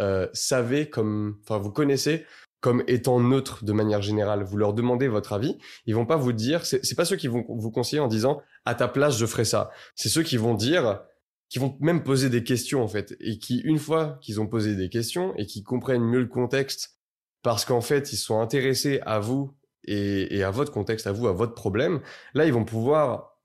euh, 0.00 0.28
savez 0.32 0.90
comme, 0.90 1.38
enfin, 1.42 1.58
vous 1.58 1.72
connaissez 1.72 2.26
comme 2.64 2.82
étant 2.86 3.20
neutres 3.20 3.62
de 3.62 3.74
manière 3.74 4.00
générale. 4.00 4.42
Vous 4.42 4.56
leur 4.56 4.72
demandez 4.72 5.06
votre 5.06 5.34
avis, 5.34 5.58
ils 5.84 5.94
vont 5.94 6.06
pas 6.06 6.16
vous 6.16 6.32
dire, 6.32 6.64
c'est 6.64 6.94
pas 6.94 7.04
ceux 7.04 7.16
qui 7.16 7.28
vont 7.28 7.44
vous 7.46 7.70
conseiller 7.70 8.00
en 8.00 8.08
disant 8.08 8.40
à 8.64 8.74
ta 8.74 8.88
place 8.88 9.18
je 9.18 9.26
ferai 9.26 9.44
ça. 9.44 9.70
C'est 9.96 10.08
ceux 10.08 10.22
qui 10.22 10.38
vont 10.38 10.54
dire, 10.54 11.02
qui 11.50 11.58
vont 11.58 11.76
même 11.80 12.02
poser 12.02 12.30
des 12.30 12.42
questions 12.42 12.82
en 12.82 12.88
fait, 12.88 13.18
et 13.20 13.38
qui 13.38 13.58
une 13.58 13.78
fois 13.78 14.18
qu'ils 14.22 14.40
ont 14.40 14.46
posé 14.46 14.76
des 14.76 14.88
questions 14.88 15.34
et 15.36 15.44
qui 15.44 15.62
comprennent 15.62 16.06
mieux 16.06 16.20
le 16.20 16.26
contexte, 16.26 16.98
parce 17.42 17.66
qu'en 17.66 17.82
fait 17.82 18.14
ils 18.14 18.16
sont 18.16 18.40
intéressés 18.40 18.98
à 19.04 19.18
vous 19.18 19.52
et, 19.86 20.34
et 20.34 20.42
à 20.42 20.50
votre 20.50 20.72
contexte, 20.72 21.06
à 21.06 21.12
vous, 21.12 21.28
à 21.28 21.32
votre 21.32 21.52
problème, 21.52 22.00
là 22.32 22.46
ils 22.46 22.52
vont 22.54 22.64
pouvoir 22.64 23.42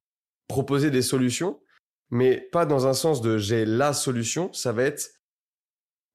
proposer 0.48 0.92
des 0.92 1.02
solutions, 1.02 1.60
mais 2.10 2.48
pas 2.54 2.66
dans 2.66 2.88
un 2.88 2.94
sens 2.94 3.20
de 3.20 3.38
j'ai 3.38 3.66
la 3.66 3.92
solution, 3.92 4.54
ça 4.54 4.72
va 4.72 4.84
être 4.84 5.10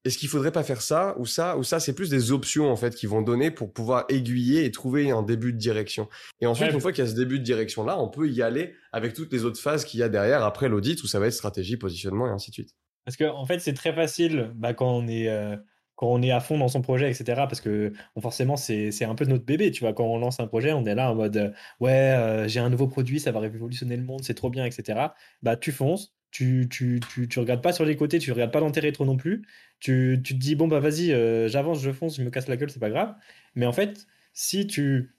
est-ce 0.05 0.19
qu'il 0.19 0.29
faudrait 0.29 0.53
pas 0.53 0.63
faire 0.63 0.83
ça 0.83 1.15
ou 1.19 1.27
ça 1.27 1.57
ou 1.57 1.65
ça 1.65 1.81
C'est 1.81 1.95
plus 1.95 2.11
des 2.11 2.31
options 2.31 2.71
en 2.71 2.77
fait 2.77 2.95
qui 2.95 3.07
vont 3.07 3.23
donner 3.23 3.51
pour 3.51 3.73
pouvoir 3.73 4.05
aiguiller 4.09 4.65
et 4.65 4.71
trouver 4.71 5.11
un 5.11 5.23
début 5.23 5.53
de 5.53 5.59
direction. 5.59 6.09
Et 6.41 6.47
ensuite, 6.47 6.73
une 6.73 6.81
fois 6.81 6.93
qu'il 6.93 7.05
y 7.05 7.07
a 7.07 7.11
ce 7.11 7.17
début 7.17 7.39
de 7.39 7.45
direction 7.45 7.85
là, 7.85 7.99
on 7.99 8.09
peut 8.09 8.29
y 8.29 8.43
aller 8.43 8.75
avec 8.93 9.15
toutes 9.15 9.33
les 9.33 9.45
autres 9.45 9.61
phases 9.61 9.85
qu'il 9.85 10.01
y 10.01 10.03
a 10.03 10.09
derrière 10.09 10.45
après 10.45 10.69
l'audit 10.69 11.03
où 11.03 11.07
ça 11.07 11.19
va 11.19 11.27
être 11.27 11.33
stratégie, 11.33 11.77
positionnement 11.77 12.27
et 12.27 12.31
ainsi 12.31 12.51
de 12.51 12.55
suite. 12.55 12.75
Parce 13.05 13.17
qu'en 13.17 13.37
en 13.37 13.47
fait, 13.47 13.59
c'est 13.61 13.75
très 13.75 13.93
facile 13.93 14.53
bah, 14.55 14.75
quand 14.75 14.91
on 14.91 15.07
est 15.07 15.29
euh, 15.29 15.57
quand 15.97 16.09
on 16.09 16.23
est 16.23 16.31
à 16.31 16.41
fond 16.41 16.59
dans 16.59 16.69
son 16.69 16.83
projet, 16.83 17.11
etc. 17.11 17.43
Parce 17.49 17.61
que 17.61 17.93
forcément, 18.21 18.57
c'est 18.57 19.05
un 19.05 19.15
peu 19.15 19.25
notre 19.27 19.45
bébé, 19.45 19.71
tu 19.71 19.81
vois. 19.81 19.93
Quand 19.93 20.05
on 20.05 20.19
lance 20.19 20.41
un 20.41 20.47
projet, 20.47 20.73
on 20.73 20.85
est 20.87 20.95
là 20.95 21.11
en 21.11 21.15
mode 21.15 21.37
euh, 21.37 21.51
ouais, 21.81 21.93
euh, 21.93 22.49
j'ai 22.49 22.61
un 22.61 22.71
nouveau 22.71 22.89
produit, 22.89 23.21
ça 23.21 23.33
va 23.33 23.41
révolutionner 23.41 23.97
le 23.97 24.03
monde, 24.03 24.23
c'est 24.25 24.35
trop 24.35 24.51
bien, 24.51 24.65
etc. 24.65 25.09
Bah, 25.43 25.57
tu 25.57 25.73
fonces, 25.73 26.15
tu, 26.35 26.69
tu, 26.69 27.01
tu, 27.13 27.29
tu, 27.29 27.39
regardes 27.39 27.63
pas 27.63 27.73
sur 27.73 27.85
les 27.85 27.97
côtés, 27.97 28.19
tu 28.19 28.33
regardes 28.33 28.51
pas 28.53 28.61
l'intérêt 28.61 28.91
trop 28.91 29.05
non 29.05 29.17
plus. 29.17 29.47
Tu, 29.79 30.21
tu, 30.25 30.35
te 30.35 30.39
dis, 30.41 30.57
bon, 30.57 30.67
bah 30.67 30.81
vas-y, 30.81 31.13
euh, 31.13 31.49
j'avance, 31.49 31.81
je 31.81 31.93
fonce, 31.93 32.17
je 32.17 32.23
me 32.25 32.31
casse 32.31 32.49
la 32.49 32.57
gueule, 32.57 32.71
c'est 32.71 32.81
pas 32.81 32.91
grave. 32.91 33.15
Mais 33.55 33.67
en 33.67 33.73
fait, 33.73 34.07
si 34.33 34.67
tu. 34.67 35.15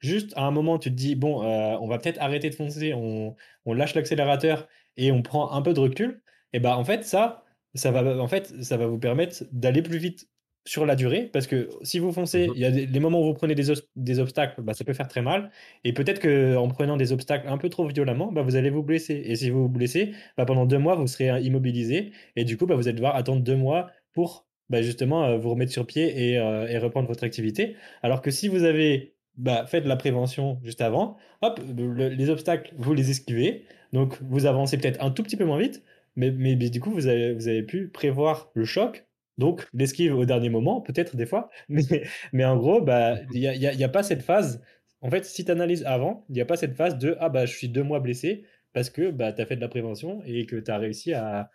Juste 0.00 0.32
à 0.36 0.44
un 0.44 0.50
moment, 0.50 0.78
tu 0.78 0.90
te 0.90 0.94
dis, 0.96 1.14
bon, 1.16 1.42
euh, 1.44 1.76
on 1.80 1.86
va 1.88 1.98
peut-être 1.98 2.20
arrêter 2.20 2.50
de 2.50 2.54
foncer, 2.54 2.94
on, 2.94 3.36
on 3.66 3.74
lâche 3.74 3.94
l'accélérateur 3.94 4.68
et 4.96 5.12
on 5.12 5.22
prend 5.22 5.52
un 5.52 5.62
peu 5.62 5.74
de 5.74 5.80
recul, 5.80 6.22
et 6.52 6.60
bah 6.60 6.76
en 6.76 6.84
fait, 6.84 7.04
ça, 7.04 7.44
ça 7.74 7.90
va, 7.90 8.18
en 8.18 8.28
fait, 8.28 8.62
ça 8.62 8.76
va 8.78 8.86
vous 8.86 8.98
permettre 8.98 9.44
d'aller 9.52 9.82
plus 9.82 9.98
vite 9.98 10.28
sur 10.66 10.84
la 10.84 10.94
durée, 10.94 11.30
parce 11.32 11.46
que 11.46 11.68
si 11.82 11.98
vous 11.98 12.12
foncez, 12.12 12.48
mhm. 12.48 12.52
il 12.54 12.60
y 12.60 12.64
a 12.64 12.70
des, 12.70 13.00
moments 13.00 13.20
où 13.20 13.24
vous 13.24 13.34
prenez 13.34 13.54
des, 13.54 13.72
des 13.96 14.18
obstacles, 14.18 14.60
bah, 14.62 14.74
ça 14.74 14.84
peut 14.84 14.92
faire 14.92 15.08
très 15.08 15.22
mal. 15.22 15.50
Et 15.84 15.92
peut-être 15.92 16.20
qu'en 16.20 16.68
prenant 16.68 16.96
des 16.96 17.12
obstacles 17.12 17.48
un 17.48 17.58
peu 17.58 17.68
trop 17.68 17.86
violemment, 17.86 18.30
bah, 18.30 18.42
vous 18.42 18.56
allez 18.56 18.70
vous 18.70 18.82
blesser. 18.82 19.22
Et 19.24 19.36
si 19.36 19.50
vous 19.50 19.62
vous 19.62 19.68
blessez, 19.68 20.12
bah, 20.36 20.44
pendant 20.44 20.66
deux 20.66 20.78
mois, 20.78 20.96
vous 20.96 21.06
serez 21.06 21.42
immobilisé. 21.42 22.12
Et 22.36 22.44
du 22.44 22.56
coup, 22.56 22.66
bah, 22.66 22.74
vous 22.74 22.88
allez 22.88 22.96
devoir 22.96 23.16
attendre 23.16 23.42
deux 23.42 23.56
mois 23.56 23.90
pour 24.12 24.46
bah, 24.68 24.82
justement 24.82 25.24
euh, 25.24 25.36
vous 25.38 25.50
remettre 25.50 25.72
sur 25.72 25.86
pied 25.86 26.30
et, 26.30 26.38
euh, 26.38 26.68
et, 26.68 26.78
reprendre 26.78 27.08
votre 27.08 27.24
activité. 27.24 27.76
Alors 28.02 28.22
que 28.22 28.30
si 28.30 28.48
vous 28.48 28.64
avez 28.64 29.14
bah, 29.36 29.66
fait 29.66 29.80
de 29.80 29.88
la 29.88 29.96
prévention 29.96 30.60
juste 30.62 30.80
avant, 30.80 31.16
hop, 31.42 31.60
les 31.76 32.30
obstacles, 32.30 32.72
vous 32.76 32.94
les 32.94 33.10
esquivez. 33.10 33.64
Donc 33.92 34.18
vous 34.22 34.46
avancez 34.46 34.78
peut-être 34.78 35.02
un 35.02 35.10
tout 35.10 35.22
petit 35.22 35.36
peu 35.36 35.44
moins 35.44 35.58
vite, 35.58 35.82
mais, 36.16 36.30
mais, 36.30 36.54
mais 36.54 36.70
du 36.70 36.80
coup, 36.80 36.90
vous 36.90 37.06
avez, 37.06 37.34
vous 37.34 37.48
avez 37.48 37.62
pu 37.62 37.88
prévoir 37.88 38.50
le 38.54 38.64
choc 38.64 39.06
donc, 39.40 39.66
l'esquive 39.74 40.14
au 40.14 40.24
dernier 40.24 40.50
moment, 40.50 40.80
peut-être 40.80 41.16
des 41.16 41.26
fois. 41.26 41.50
Mais, 42.32 42.44
en 42.44 42.56
gros, 42.56 42.80
bah, 42.80 43.16
il 43.32 43.40
n'y 43.40 43.48
a, 43.48 43.54
y 43.54 43.84
a, 43.84 43.88
pas 43.88 44.04
cette 44.04 44.22
phase 44.22 44.62
en 45.02 45.10
fait, 45.10 45.24
si 45.24 45.44
tu 45.44 45.50
analyses 45.50 45.84
avant, 45.84 46.24
il 46.28 46.34
n'y 46.34 46.40
a 46.40 46.46
pas 46.46 46.56
cette 46.56 46.76
phase 46.76 46.98
de 46.98 47.16
ah 47.20 47.28
bah 47.28 47.46
je 47.46 47.56
suis 47.56 47.68
deux 47.68 47.82
mois 47.82 48.00
blessé 48.00 48.44
parce 48.72 48.90
que 48.90 49.10
bah, 49.10 49.32
tu 49.32 49.40
as 49.40 49.46
fait 49.46 49.56
de 49.56 49.60
la 49.60 49.68
prévention 49.68 50.22
et 50.26 50.46
que 50.46 50.56
tu 50.56 50.70
as 50.70 50.78
réussi 50.78 51.12
à, 51.14 51.50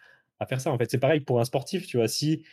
faire 0.50 0.60
ça. 0.62 0.72
En 0.72 0.78
fait, 0.78 0.90
c'est 0.92 1.00
pareil 1.00 1.22
pour 1.22 1.40
un 1.40 1.46
sportif, 1.46 1.88
tu 1.88 1.98
vois. 1.98 2.08
Si, 2.08 2.44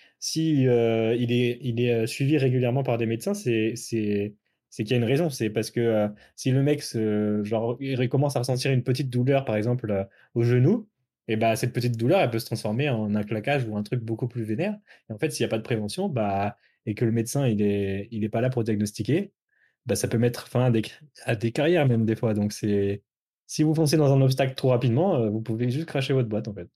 euh, 0.69 1.17
il, 1.19 1.33
est, 1.33 1.93
euh, 1.93 2.07
suivi 2.07 2.39
régulièrement 2.39 2.83
par 2.83 2.99
des 2.99 3.07
médecins, 3.07 3.35
c'est 3.35 3.75
qu'il 3.75 4.91
y 4.91 4.95
a 4.95 4.97
une 4.97 5.05
raison. 5.05 5.31
C'est 5.31 5.51
parce 5.51 5.71
que 5.71 5.81
euh, 5.81 6.09
si 6.37 6.51
le 6.53 6.63
mec 6.63 6.83
commence 8.09 8.37
à 8.37 8.41
ressentir 8.41 8.71
une 8.71 8.83
petite 8.85 9.11
douleur, 9.11 9.45
par 9.45 9.57
exemple, 9.57 10.09
au 10.35 10.43
genou, 10.43 10.89
et 11.29 11.37
bah, 11.37 11.57
cette 11.57 11.73
petite 11.73 11.97
douleur, 11.97 12.21
elle 12.21 12.31
peut 12.31 12.39
se 12.39 12.47
transformer 12.47 12.89
en 12.89 13.15
un 13.15 13.23
claquage 13.23 13.67
ou 13.67 13.77
un 13.77 13.83
truc 13.83 14.01
beaucoup 14.01 14.29
plus 14.29 14.43
vénère. 14.45 14.77
Et 15.09 15.13
en 15.13 15.19
fait, 15.19 15.31
s'il 15.31 15.45
n'y 15.45 15.49
a 15.49 15.51
pas 15.51 15.59
de 15.59 15.63
prévention, 15.63 16.09
bah, 16.09 16.57
et 16.87 16.95
que 16.95 17.05
le 17.05 17.13
médecin 17.13 17.47
il 17.47 17.63
est, 17.63 18.09
il 18.11 18.25
est 18.25 18.29
pas 18.29 18.41
là 18.41 18.51
pour 18.51 18.65
diagnostiquer, 18.65 19.33
bah, 19.87 19.97
ça 19.97 20.09
peut 20.09 20.19
mettre 20.19 20.49
fin 20.49 20.65
à 20.67 20.71
des, 20.71 20.83
à 21.25 21.37
des 21.37 21.53
carrières 21.53 21.87
même 21.87 22.05
des 22.07 22.17
fois. 22.17 22.35
Donc 22.35 22.53
c'est 22.53 23.03
si 23.47 23.63
vous 23.63 23.75
foncez 23.75 23.97
dans 23.97 24.13
un 24.13 24.21
obstacle 24.23 24.55
trop 24.55 24.71
rapidement, 24.71 25.17
euh, 25.17 25.29
vous 25.31 25.43
pouvez 25.43 25.71
juste 25.71 25.87
cracher 25.87 26.13
votre 26.15 26.29
boîte 26.29 26.49
en 26.49 26.55
fait. 26.55 26.69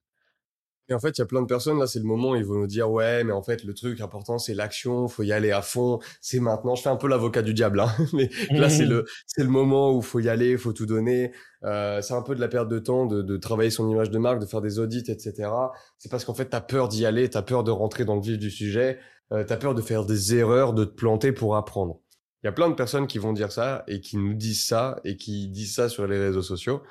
Et 0.88 0.95
en 0.95 1.00
fait, 1.00 1.19
il 1.19 1.21
y 1.21 1.23
a 1.23 1.26
plein 1.26 1.43
de 1.43 1.47
personnes, 1.47 1.78
là, 1.78 1.87
c'est 1.87 1.99
le 1.99 2.05
moment 2.05 2.37
ils 2.37 2.45
vont 2.45 2.55
nous 2.55 2.66
dire, 2.66 2.90
ouais, 2.90 3.25
mais 3.25 3.33
en 3.33 3.43
fait, 3.43 3.64
le 3.64 3.75
truc 3.75 4.00
important, 4.00 4.38
c'est 4.38 4.55
l'action, 4.55 5.09
faut 5.09 5.25
y 5.25 5.33
aller 5.33 5.50
à 5.50 5.62
fond, 5.62 5.99
c'est 6.21 6.38
maintenant. 6.38 6.76
Je 6.76 6.83
fais 6.83 6.88
un 6.88 6.97
peu 6.97 7.09
l'avocat 7.09 7.43
du 7.43 7.55
diable, 7.55 7.81
hein, 7.81 7.90
mais 8.12 8.31
là, 8.50 8.71
c'est 8.71 8.85
le, 8.85 9.05
c'est 9.26 9.43
le 9.43 9.49
moment 9.49 9.93
où 9.93 10.00
faut 10.00 10.21
y 10.21 10.28
aller, 10.28 10.57
faut 10.57 10.73
tout 10.73 10.87
donner. 10.87 11.33
Euh, 11.64 12.00
c'est 12.02 12.14
un 12.14 12.23
peu 12.23 12.37
de 12.37 12.40
la 12.40 12.49
perte 12.49 12.69
de 12.69 12.78
temps 12.78 13.07
de, 13.07 13.23
de, 13.23 13.37
travailler 13.37 13.71
son 13.71 13.88
image 13.90 14.11
de 14.11 14.19
marque, 14.19 14.38
de 14.38 14.47
faire 14.47 14.61
des 14.61 14.78
audits, 14.78 15.11
etc. 15.11 15.50
C'est 15.99 16.11
parce 16.11 16.25
qu'en 16.25 16.35
fait, 16.35 16.47
t'as 16.47 16.61
peur 16.61 16.88
d'y 16.88 17.05
aller, 17.05 17.28
t'as 17.28 17.43
peur 17.43 17.64
de 17.64 17.73
rentrer 17.73 18.05
dans 18.05 18.14
le 18.14 18.23
vif 18.23 18.38
du 18.38 18.50
sujet, 18.50 18.99
euh, 19.33 19.43
t'as 19.45 19.57
peur 19.57 19.75
de 19.75 19.83
faire 19.83 20.05
des 20.05 20.37
erreurs, 20.37 20.73
de 20.73 20.85
te 20.85 20.95
planter 20.95 21.33
pour 21.33 21.57
apprendre. 21.57 22.00
Il 22.43 22.47
y 22.47 22.49
a 22.49 22.52
plein 22.52 22.69
de 22.69 22.75
personnes 22.75 23.09
qui 23.09 23.19
vont 23.19 23.33
dire 23.33 23.50
ça 23.50 23.83
et 23.88 24.00
qui 24.00 24.19
nous 24.19 24.35
disent 24.35 24.64
ça 24.64 25.00
et 25.02 25.16
qui 25.16 25.49
disent 25.49 25.75
ça 25.75 25.88
sur 25.88 26.07
les 26.07 26.19
réseaux 26.19 26.43
sociaux. 26.43 26.83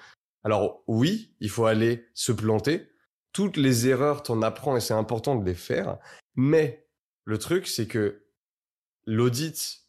Alors 0.44 0.84
oui, 0.88 1.32
il 1.40 1.50
faut 1.50 1.66
aller 1.66 2.06
se 2.14 2.34
planter. 2.34 2.90
Toutes 3.36 3.58
les 3.58 3.90
erreurs, 3.90 4.24
t'en 4.24 4.42
apprends 4.42 4.78
et 4.78 4.80
c'est 4.80 4.94
important 4.94 5.36
de 5.36 5.44
les 5.44 5.56
faire. 5.56 5.98
Mais 6.36 6.88
le 7.26 7.38
truc, 7.38 7.68
c'est 7.68 7.86
que 7.86 8.24
l'audit 9.06 9.82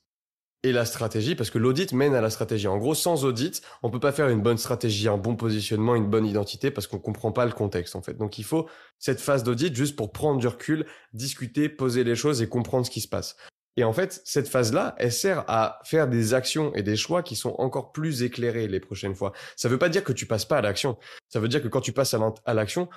et 0.65 0.73
la 0.73 0.85
stratégie, 0.85 1.37
parce 1.37 1.51
que 1.51 1.59
l'audit 1.59 1.93
mène 1.93 2.17
à 2.17 2.21
la 2.21 2.31
stratégie. 2.31 2.67
En 2.67 2.77
gros, 2.77 2.97
sans 2.97 3.25
audit, 3.25 3.63
on 3.85 3.91
peut 3.91 4.01
pas 4.01 4.11
faire 4.11 4.31
une 4.31 4.43
bonne 4.43 4.59
stratégie, 4.59 5.07
un 5.07 5.17
bon 5.17 5.37
positionnement, 5.37 5.95
une 5.95 6.11
bonne 6.11 6.27
identité, 6.27 6.73
parce 6.73 6.89
qu'on 6.89 6.99
comprend 6.99 7.31
pas 7.31 7.47
le 7.47 7.53
contexte, 7.53 7.95
en 7.95 8.03
fait. 8.03 8.15
Donc, 8.15 8.37
il 8.41 8.45
faut 8.45 8.69
cette 8.99 9.21
phase 9.21 9.45
d'audit 9.45 9.73
juste 9.77 9.95
pour 9.95 10.11
prendre 10.11 10.41
du 10.41 10.49
recul, 10.49 10.85
discuter, 11.13 11.69
poser 11.69 12.03
les 12.03 12.17
choses 12.17 12.43
et 12.43 12.49
comprendre 12.49 12.85
ce 12.85 12.91
qui 12.91 13.01
se 13.01 13.07
passe. 13.07 13.37
Et 13.77 13.85
en 13.85 13.93
fait, 13.93 14.23
cette 14.25 14.49
phase-là, 14.49 14.97
elle 14.99 15.13
sert 15.13 15.45
à 15.47 15.79
faire 15.85 16.09
des 16.09 16.35
actions 16.35 16.75
et 16.75 16.83
des 16.83 16.97
choix 16.97 17.23
qui 17.23 17.37
sont 17.37 17.55
encore 17.59 17.93
plus 17.93 18.25
éclairés 18.25 18.67
les 18.67 18.81
prochaines 18.81 19.15
fois. 19.15 19.35
Ça 19.55 19.69
veut 19.69 19.79
pas 19.79 19.89
dire 19.89 20.03
que 20.03 20.13
tu 20.13 20.27
passes 20.27 20.47
pas 20.47 20.59
à 20.59 20.63
l'action. 20.63 20.99
Ça 21.29 21.39
veut 21.39 21.47
dire 21.47 21.63
que 21.63 21.69
quand 21.69 21.83
tu 21.83 21.93
passes 21.93 22.13
à 22.45 22.55
l'action, 22.55 22.89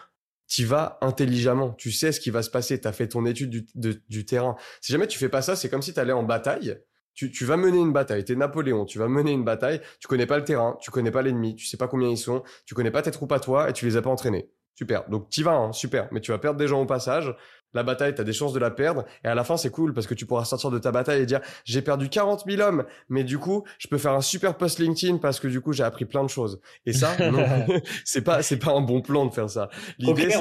tu 0.50 0.65
vas 0.65 0.98
intelligemment. 1.01 1.74
Tu 1.74 1.91
sais 1.91 2.12
ce 2.12 2.20
qui 2.20 2.32
va 2.32 2.41
se 2.41 2.50
passer. 2.50 2.82
Tu 2.82 2.88
as 2.88 2.91
fait 2.91 3.08
ton 3.08 3.25
étude 3.25 3.51
du, 3.51 4.01
du, 4.10 4.25
terrain. 4.25 4.56
Si 4.82 4.91
jamais 4.91 5.08
tu 5.08 5.20
fais 5.20 5.29
pas 5.29 5.44
ça, 5.44 5.56
c'est 5.56 5.70
comme 5.70 5.84
si 5.84 5.94
tu 5.94 6.00
allais 6.00 6.12
en 6.12 6.24
bataille. 6.24 6.77
Tu, 7.13 7.32
tu 7.32 7.46
vas 7.46 7.56
mener 7.56 7.77
une 7.77 7.94
bataille. 7.94 8.25
Tu 8.25 8.34
es 8.34 8.36
Napoléon. 8.36 8.86
Tu 8.86 8.98
vas 8.98 9.08
mener 9.08 9.32
une 9.32 9.44
bataille. 9.44 9.79
Tu 10.00 10.08
connais 10.08 10.25
pas 10.25 10.38
le 10.38 10.44
terrain. 10.44 10.75
Tu 10.82 10.89
connais 10.89 11.12
pas 11.12 11.22
l'ennemi. 11.22 11.56
Tu 11.56 11.68
sais 11.68 11.77
pas 11.77 11.88
combien 11.88 12.10
ils 12.10 12.18
sont. 12.18 12.44
Tu 12.65 12.74
connais 12.74 12.91
pas 12.91 13.03
tes 13.03 13.12
troupes 13.12 13.32
à 13.32 13.39
toi 13.39 13.70
et 13.70 13.74
tu 13.74 13.86
les 13.86 13.96
as 13.96 14.01
pas 14.01 14.10
entraînés. 14.10 14.50
Super. 14.74 15.08
Donc 15.10 15.29
tu 15.29 15.44
vas, 15.44 15.56
hein, 15.56 15.72
super. 15.72 16.08
Mais 16.12 16.20
tu 16.20 16.32
vas 16.32 16.39
perdre 16.39 16.58
des 16.58 16.68
gens 16.68 16.82
au 16.82 16.86
passage 16.86 17.36
la 17.73 17.83
bataille, 17.83 18.15
tu 18.15 18.21
as 18.21 18.23
des 18.23 18.33
chances 18.33 18.53
de 18.53 18.59
la 18.59 18.71
perdre. 18.71 19.05
Et 19.23 19.27
à 19.27 19.35
la 19.35 19.43
fin, 19.43 19.57
c'est 19.57 19.69
cool 19.69 19.93
parce 19.93 20.07
que 20.07 20.13
tu 20.13 20.25
pourras 20.25 20.45
sortir 20.45 20.71
de 20.71 20.79
ta 20.79 20.91
bataille 20.91 21.21
et 21.21 21.25
dire 21.25 21.41
j'ai 21.65 21.81
perdu 21.81 22.09
40 22.09 22.43
000 22.47 22.61
hommes, 22.61 22.85
mais 23.09 23.23
du 23.23 23.38
coup, 23.38 23.63
je 23.77 23.88
peux 23.88 23.97
faire 23.97 24.13
un 24.13 24.21
super 24.21 24.57
post 24.57 24.79
LinkedIn 24.79 25.17
parce 25.17 25.39
que 25.39 25.47
du 25.47 25.61
coup, 25.61 25.73
j'ai 25.73 25.83
appris 25.83 26.05
plein 26.05 26.23
de 26.23 26.29
choses. 26.29 26.59
Et 26.85 26.93
ça, 26.93 27.15
c'est 28.05 28.23
pas 28.23 28.41
c'est 28.41 28.57
pas 28.57 28.71
un 28.71 28.81
bon 28.81 29.01
plan 29.01 29.25
de 29.25 29.33
faire 29.33 29.49
ça. 29.49 29.69
L'idée, 29.97 30.29
c'est 30.29 30.38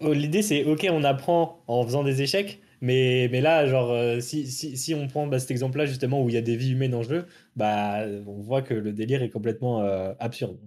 oh, 0.00 0.12
l'idée, 0.12 0.42
c'est 0.42 0.64
ok, 0.64 0.86
on 0.90 1.04
apprend 1.04 1.62
en 1.66 1.84
faisant 1.84 2.04
des 2.04 2.22
échecs. 2.22 2.60
Mais, 2.82 3.28
mais 3.30 3.40
là, 3.40 3.64
genre, 3.66 3.92
euh, 3.92 4.18
si, 4.18 4.44
si, 4.48 4.76
si 4.76 4.92
on 4.92 5.06
prend 5.06 5.28
bah, 5.28 5.38
cet 5.38 5.52
exemple-là, 5.52 5.86
justement, 5.86 6.20
où 6.20 6.28
il 6.28 6.34
y 6.34 6.38
a 6.38 6.42
des 6.42 6.56
vies 6.56 6.72
humaines 6.72 6.96
en 6.96 7.04
jeu, 7.04 7.26
bah, 7.54 8.04
on 8.26 8.40
voit 8.40 8.60
que 8.60 8.74
le 8.74 8.92
délire 8.92 9.22
est 9.22 9.30
complètement 9.30 9.82
euh, 9.82 10.12
absurde. 10.18 10.58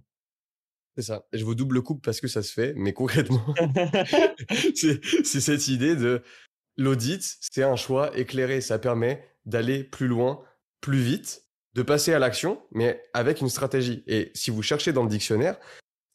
C'est 0.96 1.04
ça. 1.04 1.26
je 1.34 1.44
vous 1.44 1.56
double 1.56 1.82
coupe 1.82 2.04
parce 2.04 2.22
que 2.22 2.28
ça 2.28 2.42
se 2.42 2.54
fait, 2.54 2.74
mais 2.76 2.94
concrètement, 2.94 3.46
c'est 4.76 5.24
cette 5.24 5.68
idée 5.68 5.96
de 5.96 6.22
l'audit, 6.78 7.38
c'est 7.42 7.64
un 7.64 7.76
choix 7.76 8.18
éclairé. 8.18 8.62
Ça 8.62 8.80
permet 8.80 9.28
d'aller 9.46 9.84
plus 9.84 10.08
loin, 10.08 10.42
plus 10.80 11.00
vite, 11.00 11.44
de 11.74 11.82
passer 11.82 12.14
à 12.14 12.20
l'action, 12.20 12.62
mais 12.72 13.04
avec 13.14 13.42
une 13.42 13.50
stratégie. 13.50 14.04
Et 14.08 14.32
si 14.34 14.52
vous 14.52 14.62
cherchez 14.62 14.94
dans 14.94 15.04
le 15.04 15.10
dictionnaire, 15.10 15.58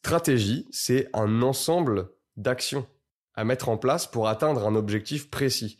stratégie, 0.03 0.67
c'est 0.71 1.09
un 1.13 1.43
ensemble 1.43 2.09
d'actions 2.35 2.87
à 3.35 3.43
mettre 3.43 3.69
en 3.69 3.77
place 3.77 4.07
pour 4.07 4.27
atteindre 4.27 4.67
un 4.67 4.75
objectif 4.75 5.29
précis. 5.29 5.77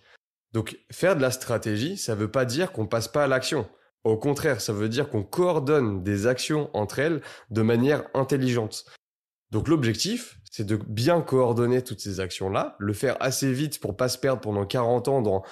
Donc, 0.54 0.78
faire 0.92 1.16
de 1.16 1.22
la 1.22 1.32
stratégie, 1.32 1.98
ça 1.98 2.14
ne 2.14 2.20
veut 2.20 2.32
pas 2.32 2.46
dire 2.46 2.72
qu'on 2.72 2.86
passe 2.86 3.08
pas 3.08 3.24
à 3.24 3.28
l'action. 3.28 3.68
Au 4.04 4.18
contraire, 4.18 4.62
ça 4.62 4.74
veut 4.74 4.90
dire 4.90 5.10
qu'on 5.10 5.24
coordonne 5.24 6.04
des 6.04 6.26
actions 6.26 6.70
entre 6.74 7.00
elles 7.00 7.22
de 7.52 7.62
manière 7.62 8.04
intelligente. 8.14 8.86
Donc 9.52 9.68
l'objectif, 9.68 10.40
c'est 10.50 10.66
de 10.66 10.76
bien 10.76 11.22
coordonner 11.22 11.84
toutes 11.84 12.00
ces 12.00 12.20
actions-là, 12.20 12.76
le 12.80 12.94
faire 12.94 13.18
assez 13.20 13.52
vite 13.52 13.80
pour 13.80 13.96
pas 13.96 14.10
se 14.10 14.18
perdre 14.18 14.42
pendant 14.42 14.66
40 14.66 15.08
ans 15.08 15.22
dans 15.22 15.44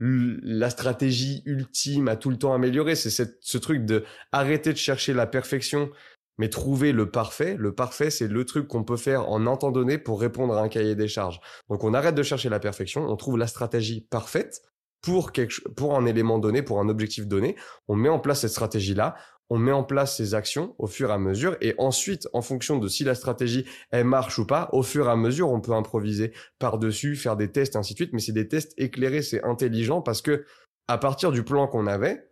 la 0.00 0.70
stratégie 0.70 1.42
ultime 1.46 2.08
à 2.08 2.16
tout 2.16 2.30
le 2.30 2.36
temps 2.36 2.52
améliorer. 2.52 2.94
C'est 2.94 3.10
ce 3.40 3.58
truc 3.58 3.86
de 3.86 4.04
arrêter 4.32 4.72
de 4.72 4.78
chercher 4.78 5.14
la 5.14 5.26
perfection, 5.26 5.90
mais 6.36 6.48
trouver 6.48 6.92
le 6.92 7.10
parfait. 7.10 7.56
Le 7.58 7.74
parfait, 7.74 8.10
c'est 8.10 8.28
le 8.28 8.44
truc 8.44 8.68
qu'on 8.68 8.84
peut 8.84 8.96
faire 8.96 9.30
en 9.30 9.46
un 9.46 9.56
temps 9.56 9.70
donné 9.70 9.96
pour 9.96 10.20
répondre 10.20 10.54
à 10.54 10.60
un 10.60 10.68
cahier 10.68 10.96
des 10.96 11.08
charges. 11.08 11.40
Donc 11.70 11.84
on 11.84 11.94
arrête 11.94 12.16
de 12.16 12.22
chercher 12.24 12.48
la 12.48 12.58
perfection, 12.58 13.08
on 13.08 13.16
trouve 13.16 13.38
la 13.38 13.46
stratégie 13.46 14.00
parfaite 14.00 14.62
pour, 15.04 15.32
quelque, 15.32 15.60
pour 15.76 15.96
un 15.96 16.06
élément 16.06 16.38
donné, 16.38 16.62
pour 16.62 16.80
un 16.80 16.88
objectif 16.88 17.26
donné. 17.26 17.56
On 17.88 17.94
met 17.94 18.08
en 18.08 18.18
place 18.18 18.40
cette 18.40 18.52
stratégie-là, 18.52 19.16
on 19.50 19.58
met 19.58 19.70
en 19.70 19.84
place 19.84 20.16
ces 20.16 20.34
actions 20.34 20.74
au 20.78 20.86
fur 20.86 21.10
et 21.10 21.12
à 21.12 21.18
mesure 21.18 21.58
et 21.60 21.74
ensuite, 21.76 22.26
en 22.32 22.40
fonction 22.40 22.78
de 22.78 22.88
si 22.88 23.04
la 23.04 23.14
stratégie 23.14 23.66
elle 23.90 24.06
marche 24.06 24.38
ou 24.38 24.46
pas, 24.46 24.70
au 24.72 24.82
fur 24.82 25.06
et 25.06 25.10
à 25.10 25.16
mesure, 25.16 25.50
on 25.50 25.60
peut 25.60 25.74
improviser 25.74 26.32
par-dessus, 26.58 27.16
faire 27.16 27.36
des 27.36 27.52
tests, 27.52 27.76
ainsi 27.76 27.92
de 27.92 27.98
suite. 27.98 28.14
Mais 28.14 28.20
c'est 28.20 28.32
des 28.32 28.48
tests 28.48 28.72
éclairés, 28.78 29.20
c'est 29.20 29.44
intelligent 29.44 30.00
parce 30.00 30.22
que 30.22 30.46
à 30.88 30.96
partir 30.96 31.32
du 31.32 31.42
plan 31.42 31.66
qu'on 31.66 31.86
avait, 31.86 32.26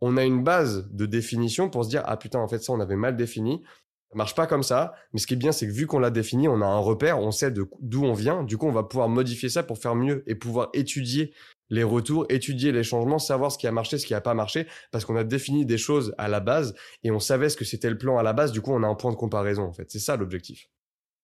on 0.00 0.16
a 0.16 0.24
une 0.24 0.42
base 0.42 0.88
de 0.90 1.06
définition 1.06 1.70
pour 1.70 1.84
se 1.84 1.90
dire 1.90 2.02
ah 2.06 2.16
putain 2.16 2.40
en 2.40 2.48
fait 2.48 2.58
ça 2.58 2.72
on 2.72 2.80
avait 2.80 2.96
mal 2.96 3.16
défini 3.16 3.62
ça 4.10 4.16
marche 4.16 4.34
pas 4.34 4.46
comme 4.46 4.62
ça, 4.62 4.94
mais 5.12 5.18
ce 5.18 5.26
qui 5.26 5.34
est 5.34 5.36
bien, 5.36 5.50
c'est 5.50 5.66
que 5.66 5.72
vu 5.72 5.88
qu'on 5.88 5.98
l'a 5.98 6.10
défini, 6.10 6.46
on 6.46 6.60
a 6.60 6.66
un 6.66 6.78
repère, 6.78 7.18
on 7.18 7.32
sait 7.32 7.50
d'où 7.50 8.04
on 8.04 8.12
vient. 8.12 8.44
Du 8.44 8.56
coup, 8.56 8.66
on 8.66 8.72
va 8.72 8.84
pouvoir 8.84 9.08
modifier 9.08 9.48
ça 9.48 9.64
pour 9.64 9.78
faire 9.78 9.96
mieux 9.96 10.22
et 10.28 10.36
pouvoir 10.36 10.68
étudier 10.74 11.34
les 11.70 11.82
retours, 11.82 12.26
étudier 12.28 12.72
les 12.72 12.82
changements, 12.82 13.18
savoir 13.18 13.52
ce 13.52 13.58
qui 13.58 13.66
a 13.66 13.72
marché, 13.72 13.98
ce 13.98 14.06
qui 14.06 14.14
a 14.14 14.20
pas 14.20 14.34
marché, 14.34 14.66
parce 14.92 15.04
qu'on 15.04 15.16
a 15.16 15.24
défini 15.24 15.66
des 15.66 15.78
choses 15.78 16.14
à 16.18 16.28
la 16.28 16.40
base 16.40 16.74
et 17.02 17.10
on 17.10 17.20
savait 17.20 17.48
ce 17.48 17.56
que 17.56 17.64
c'était 17.64 17.90
le 17.90 17.98
plan 17.98 18.18
à 18.18 18.22
la 18.22 18.32
base. 18.32 18.52
Du 18.52 18.60
coup, 18.60 18.72
on 18.72 18.82
a 18.82 18.86
un 18.86 18.94
point 18.94 19.10
de 19.10 19.16
comparaison 19.16 19.62
en 19.62 19.72
fait. 19.72 19.90
C'est 19.90 19.98
ça 19.98 20.16
l'objectif. 20.16 20.68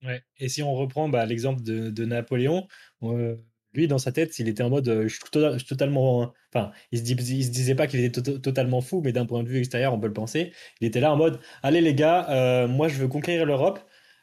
Ouais. 0.04 0.22
Et 0.38 0.48
si 0.48 0.62
on 0.62 0.74
reprend 0.74 1.08
bah, 1.08 1.24
l'exemple 1.26 1.62
de, 1.62 2.04
Napoléon, 2.04 2.66
euh, 3.04 3.36
lui, 3.74 3.88
dans 3.88 3.98
sa 3.98 4.12
tête, 4.12 4.32
s'il 4.32 4.48
était 4.48 4.62
en 4.62 4.70
mode, 4.70 4.88
euh, 4.88 5.08
je, 5.08 5.14
suis 5.14 5.66
totalement. 5.66 6.32
Enfin, 6.52 6.72
il 6.90 6.98
se, 6.98 7.04
se 7.04 7.50
disait 7.50 7.74
pas 7.74 7.86
qu'il 7.86 8.00
était 8.00 8.20
totalement 8.20 8.80
fou, 8.80 9.00
mais 9.02 9.12
d'un 9.12 9.26
point 9.26 9.42
de 9.42 9.48
vue 9.48 9.58
extérieur, 9.58 9.94
on 9.94 10.00
peut 10.00 10.08
le 10.08 10.12
penser. 10.12 10.52
Il 10.80 10.86
était 10.86 11.00
là 11.00 11.12
en 11.12 11.16
mode, 11.16 11.40
allez 11.62 11.80
les 11.80 11.94
gars, 11.94 12.28
euh, 12.30 12.68
moi 12.68 12.88
je 12.88 12.98
veux 12.98 13.08
conquérir 13.08 13.46
l'Europe. 13.46 13.80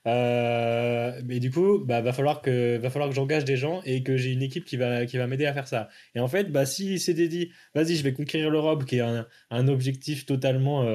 Euh, 0.08 1.22
mais 1.26 1.40
du 1.40 1.52
coup, 1.52 1.80
bah, 1.80 2.02
va 2.02 2.14
falloir 2.14 2.42
que, 2.42 2.78
va 2.78 2.90
falloir 2.90 3.10
que 3.10 3.16
j'engage 3.16 3.46
des 3.46 3.58
gens 3.58 3.82
et 3.86 4.04
que 4.04 4.18
j'ai 4.18 4.32
une 4.32 4.42
équipe 4.42 4.66
qui 4.66 4.78
va, 4.78 5.06
qui 5.06 5.18
va 5.18 5.28
m'aider 5.28 5.46
à 5.46 5.54
faire 5.54 5.68
ça. 5.68 5.90
Et 6.16 6.20
en 6.20 6.28
fait, 6.28 6.52
bah, 6.52 6.66
s'il 6.66 7.00
s'était 7.00 7.28
dit, 7.28 7.52
vas-y, 7.76 7.96
je 7.96 8.04
vais 8.04 8.14
conquérir 8.14 8.50
l'Europe, 8.50 8.86
qui 8.86 8.98
est 8.98 9.02
un, 9.02 9.28
un 9.50 9.68
objectif 9.68 10.26
totalement 10.26 10.88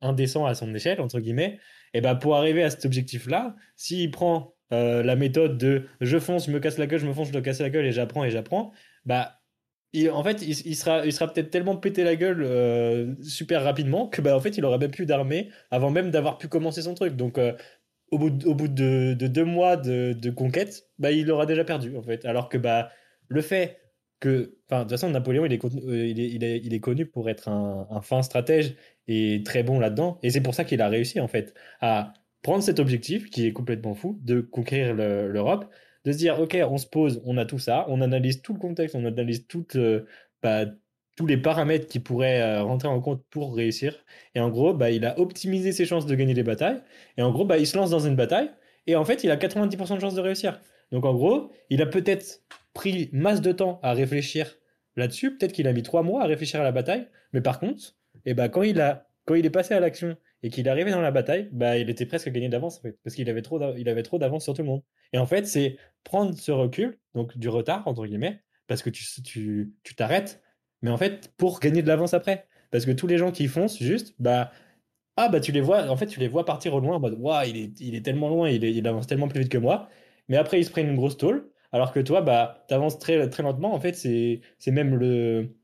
indécent 0.00 0.44
à 0.44 0.54
son 0.54 0.74
échelle, 0.74 1.00
entre 1.00 1.20
guillemets, 1.20 1.58
et 1.94 2.00
bah, 2.00 2.14
pour 2.14 2.36
arriver 2.36 2.62
à 2.62 2.70
cet 2.70 2.84
objectif-là, 2.84 3.56
s'il 3.76 4.10
prend 4.10 4.54
euh, 4.72 5.02
la 5.02 5.16
méthode 5.16 5.58
de 5.58 5.86
je 6.00 6.18
fonce, 6.18 6.46
je 6.46 6.50
me 6.50 6.60
casse 6.60 6.78
la 6.78 6.86
gueule, 6.86 7.00
je 7.00 7.06
me 7.06 7.12
fonce, 7.12 7.28
je 7.28 7.32
dois 7.32 7.42
casser 7.42 7.62
la 7.62 7.70
gueule 7.70 7.86
et 7.86 7.92
j'apprends 7.92 8.24
et 8.24 8.30
j'apprends, 8.30 8.72
bah, 9.04 9.38
en 10.10 10.24
fait, 10.24 10.40
il, 10.40 10.74
sera, 10.74 11.04
il 11.04 11.12
sera 11.12 11.30
peut-être 11.30 11.50
tellement 11.50 11.76
pété 11.76 12.02
la 12.02 12.16
gueule 12.16 12.42
euh, 12.42 13.14
super 13.22 13.62
rapidement 13.62 14.08
que 14.08 14.22
bah, 14.22 14.34
en 14.34 14.40
fait, 14.40 14.56
il 14.56 14.64
aura 14.64 14.78
même 14.78 14.90
plus 14.90 15.04
d'armée 15.04 15.50
avant 15.70 15.90
même 15.90 16.10
d'avoir 16.10 16.38
pu 16.38 16.48
commencer 16.48 16.82
son 16.82 16.94
truc. 16.94 17.14
Donc, 17.14 17.36
euh, 17.36 17.52
au 18.12 18.18
bout, 18.18 18.30
de, 18.30 18.46
au 18.46 18.54
bout 18.54 18.68
de, 18.68 19.14
deux 19.14 19.44
mois 19.44 19.76
de, 19.76 20.30
conquête, 20.30 20.88
bah, 20.98 21.10
il 21.10 21.30
aura 21.30 21.46
déjà 21.46 21.64
perdu 21.64 21.96
en 21.96 22.02
fait. 22.02 22.24
Alors 22.24 22.48
que 22.48 22.58
bah, 22.58 22.90
le 23.28 23.40
fait 23.40 23.80
que, 24.20 24.28
de 24.70 24.80
toute 24.80 24.90
façon, 24.90 25.10
Napoléon, 25.10 25.44
il 25.46 25.52
est, 25.52 25.60
il 26.10 26.44
est, 26.44 26.60
il 26.62 26.74
est, 26.74 26.80
connu 26.80 27.06
pour 27.06 27.28
être 27.28 27.48
un, 27.48 27.88
un 27.90 28.00
fin 28.02 28.22
stratège 28.22 28.76
et 29.08 29.42
très 29.44 29.62
bon 29.64 29.80
là-dedans. 29.80 30.18
Et 30.22 30.30
c'est 30.30 30.42
pour 30.42 30.54
ça 30.54 30.64
qu'il 30.64 30.80
a 30.80 30.88
réussi 30.88 31.18
en 31.20 31.26
fait 31.26 31.54
à 31.80 32.12
prendre 32.42 32.62
cet 32.62 32.78
objectif 32.78 33.30
qui 33.30 33.46
est 33.46 33.52
complètement 33.52 33.94
fou 33.94 34.18
de 34.22 34.40
conquérir 34.40 34.94
l'Europe, 34.94 35.66
de 36.04 36.12
se 36.12 36.18
dire 36.18 36.38
ok, 36.40 36.56
on 36.68 36.78
se 36.78 36.86
pose, 36.86 37.22
on 37.24 37.38
a 37.38 37.46
tout 37.46 37.58
ça, 37.58 37.86
on 37.88 38.00
analyse 38.00 38.42
tout 38.42 38.52
le 38.52 38.58
contexte, 38.58 38.94
on 38.94 39.04
analyse 39.04 39.46
toute, 39.46 39.76
euh, 39.76 40.06
bah, 40.42 40.66
tous 41.16 41.26
les 41.26 41.36
paramètres 41.36 41.86
qui 41.86 42.00
pourraient 42.00 42.40
euh, 42.40 42.62
rentrer 42.62 42.88
en 42.88 43.00
compte 43.00 43.22
pour 43.30 43.54
réussir. 43.54 44.04
Et 44.34 44.40
en 44.40 44.48
gros, 44.48 44.74
bah, 44.74 44.90
il 44.90 45.04
a 45.04 45.18
optimisé 45.18 45.72
ses 45.72 45.84
chances 45.84 46.06
de 46.06 46.14
gagner 46.14 46.34
des 46.34 46.42
batailles. 46.42 46.82
Et 47.16 47.22
en 47.22 47.30
gros, 47.30 47.44
bah, 47.44 47.58
il 47.58 47.66
se 47.66 47.76
lance 47.76 47.90
dans 47.90 48.00
une 48.00 48.16
bataille. 48.16 48.50
Et 48.86 48.96
en 48.96 49.04
fait, 49.04 49.24
il 49.24 49.30
a 49.30 49.36
90% 49.36 49.96
de 49.96 50.00
chances 50.00 50.14
de 50.14 50.20
réussir. 50.20 50.60
Donc 50.90 51.04
en 51.04 51.14
gros, 51.14 51.50
il 51.70 51.82
a 51.82 51.86
peut-être 51.86 52.42
pris 52.74 53.08
masse 53.12 53.40
de 53.40 53.52
temps 53.52 53.80
à 53.82 53.92
réfléchir 53.92 54.58
là-dessus. 54.96 55.36
Peut-être 55.36 55.52
qu'il 55.52 55.68
a 55.68 55.72
mis 55.72 55.82
trois 55.82 56.02
mois 56.02 56.22
à 56.22 56.26
réfléchir 56.26 56.60
à 56.60 56.64
la 56.64 56.72
bataille. 56.72 57.08
Mais 57.32 57.40
par 57.40 57.60
contre, 57.60 57.94
eh 58.24 58.34
bah, 58.34 58.48
quand, 58.48 58.62
il 58.62 58.80
a, 58.80 59.08
quand 59.24 59.34
il 59.34 59.46
est 59.46 59.50
passé 59.50 59.74
à 59.74 59.80
l'action 59.80 60.16
et 60.42 60.50
qu'il 60.50 60.66
est 60.66 60.70
arrivé 60.70 60.90
dans 60.90 61.00
la 61.00 61.10
bataille, 61.10 61.48
bah, 61.52 61.78
il 61.78 61.88
était 61.90 62.06
presque 62.06 62.30
gagné 62.30 62.48
d'avance, 62.48 62.78
en 62.78 62.82
fait, 62.82 62.98
parce 63.04 63.14
qu'il 63.14 63.28
avait 63.28 63.42
trop 63.42 64.18
d'avance 64.18 64.44
sur 64.44 64.54
tout 64.54 64.62
le 64.62 64.68
monde. 64.68 64.82
Et 65.12 65.18
en 65.18 65.26
fait, 65.26 65.46
c'est 65.46 65.76
prendre 66.04 66.36
ce 66.36 66.50
recul, 66.50 66.98
donc 67.14 67.36
du 67.38 67.48
retard, 67.48 67.86
entre 67.86 68.06
guillemets, 68.06 68.42
parce 68.66 68.82
que 68.82 68.90
tu 68.90 69.04
t'arrêtes, 69.04 69.68
tu, 69.84 69.94
t'arrêtes, 69.94 70.42
mais 70.82 70.90
en 70.90 70.98
fait, 70.98 71.32
pour 71.36 71.60
gagner 71.60 71.82
de 71.82 71.88
l'avance 71.88 72.14
après. 72.14 72.46
Parce 72.70 72.86
que 72.86 72.90
tous 72.92 73.06
les 73.06 73.18
gens 73.18 73.32
qui 73.32 73.48
foncent, 73.48 73.78
juste, 73.78 74.14
bah, 74.18 74.50
ah, 75.16 75.28
bah, 75.28 75.40
tu 75.40 75.52
les 75.52 75.60
vois, 75.60 75.88
en 75.90 75.96
fait, 75.96 76.06
tu 76.06 76.20
les 76.20 76.28
vois 76.28 76.44
partir 76.44 76.74
au 76.74 76.80
loin 76.80 76.96
en 76.96 77.00
mode, 77.00 77.16
waouh, 77.18 77.46
il 77.48 77.56
est, 77.56 77.80
il 77.80 78.02
tellement 78.02 78.28
loin, 78.28 78.48
il, 78.50 78.64
il 78.64 78.86
avance 78.88 79.06
tellement 79.06 79.28
plus 79.28 79.40
vite 79.40 79.52
que 79.52 79.58
moi. 79.58 79.88
Mais 80.28 80.36
après, 80.36 80.60
ils 80.60 80.64
se 80.64 80.70
prennent 80.70 80.88
une 80.88 80.96
grosse 80.96 81.16
tôle, 81.18 81.50
alors 81.72 81.92
que 81.92 82.00
toi, 82.00 82.22
bah, 82.22 82.64
tu 82.68 82.74
avances 82.74 82.98
très, 82.98 83.28
très 83.28 83.42
lentement. 83.42 83.74
En 83.74 83.80
fait, 83.80 83.94
c'est 83.94 84.40
même 84.68 84.96
le. 84.96 85.56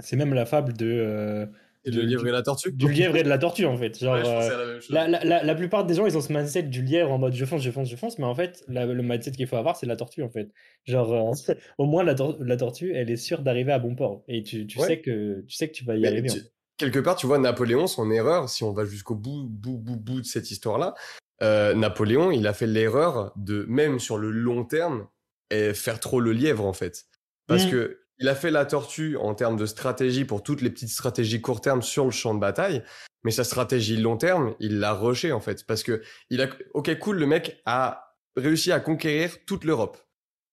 C'est 0.00 0.16
même 0.16 0.34
la 0.34 0.46
fable 0.46 0.74
de. 0.74 0.86
Euh, 0.86 1.46
et 1.86 1.90
le 1.92 2.02
lièvre 2.02 2.26
et 2.26 2.32
la 2.32 2.42
tortue 2.42 2.72
Du 2.72 2.90
lièvre 2.90 3.16
et 3.16 3.22
de 3.22 3.28
la 3.28 3.38
tortue, 3.38 3.64
en 3.64 3.76
fait. 3.76 3.98
Genre, 3.98 4.16
la, 4.16 5.08
la, 5.08 5.24
la, 5.24 5.42
la, 5.42 5.54
plupart 5.54 5.86
des 5.86 5.94
gens, 5.94 6.04
ils 6.06 6.16
ont 6.16 6.20
ce 6.20 6.32
mindset 6.32 6.64
du 6.64 6.82
lièvre 6.82 7.12
en 7.12 7.18
mode 7.18 7.32
je 7.32 7.44
fonce, 7.44 7.62
je 7.62 7.70
fonce, 7.70 7.88
je 7.88 7.96
fonce. 7.96 8.18
Mais 8.18 8.24
en 8.24 8.34
fait, 8.34 8.64
le 8.68 9.02
mindset 9.02 9.30
qu'il 9.30 9.46
faut 9.46 9.56
avoir, 9.56 9.76
c'est 9.76 9.86
la 9.86 9.94
tortue, 9.94 10.22
en 10.22 10.28
fait. 10.28 10.50
Genre, 10.84 11.12
euh, 11.12 11.54
au 11.78 11.86
moins, 11.86 12.02
la, 12.02 12.14
tortue, 12.56 12.92
elle 12.94 13.10
est 13.10 13.16
sûre 13.16 13.42
d'arriver 13.42 13.72
à 13.72 13.78
bon 13.78 13.94
port. 13.94 14.24
Et 14.26 14.42
tu, 14.42 14.66
tu 14.66 14.80
sais, 14.80 15.00
que, 15.00 15.44
tu 15.46 15.54
sais 15.54 15.68
que 15.68 15.74
tu 15.74 15.84
vas 15.84 15.96
y 15.96 16.06
arriver. 16.06 16.28
Quelque 16.76 16.98
part, 16.98 17.16
tu 17.16 17.26
vois, 17.26 17.38
Napoléon, 17.38 17.86
son 17.86 18.10
erreur, 18.10 18.48
si 18.48 18.64
on 18.64 18.72
va 18.72 18.84
jusqu'au 18.84 19.14
bout, 19.14 19.46
bout, 19.48 19.78
bout, 19.78 19.96
bout 19.96 20.20
de 20.20 20.26
cette 20.26 20.50
histoire-là, 20.50 20.94
euh, 21.42 21.72
Napoléon, 21.74 22.32
il 22.32 22.46
a 22.46 22.52
fait 22.52 22.66
l'erreur 22.66 23.32
de, 23.36 23.64
même 23.68 24.00
sur 24.00 24.18
le 24.18 24.30
long 24.30 24.64
terme, 24.64 25.06
faire 25.50 26.00
trop 26.00 26.20
le 26.20 26.32
lièvre, 26.32 26.66
en 26.66 26.72
fait. 26.72 27.04
Parce 27.46 27.66
mmh. 27.66 27.70
que 27.70 28.00
il 28.18 28.28
a 28.28 28.34
fait 28.34 28.50
la 28.50 28.64
tortue 28.64 29.16
en 29.16 29.34
termes 29.34 29.56
de 29.56 29.66
stratégie 29.66 30.24
pour 30.24 30.42
toutes 30.42 30.62
les 30.62 30.70
petites 30.70 30.88
stratégies 30.88 31.40
court 31.40 31.60
terme 31.60 31.82
sur 31.82 32.04
le 32.04 32.10
champ 32.10 32.34
de 32.34 32.40
bataille, 32.40 32.82
mais 33.24 33.30
sa 33.30 33.44
stratégie 33.44 33.96
long 33.96 34.16
terme, 34.16 34.54
il 34.60 34.78
l'a 34.78 34.92
rushé 34.92 35.32
en 35.32 35.40
fait, 35.40 35.66
parce 35.66 35.82
que 35.82 36.02
il 36.30 36.40
a, 36.40 36.48
ok 36.74 36.98
cool, 36.98 37.18
le 37.18 37.26
mec 37.26 37.60
a 37.66 38.16
réussi 38.36 38.72
à 38.72 38.80
conquérir 38.80 39.44
toute 39.44 39.64
l'Europe. 39.64 39.98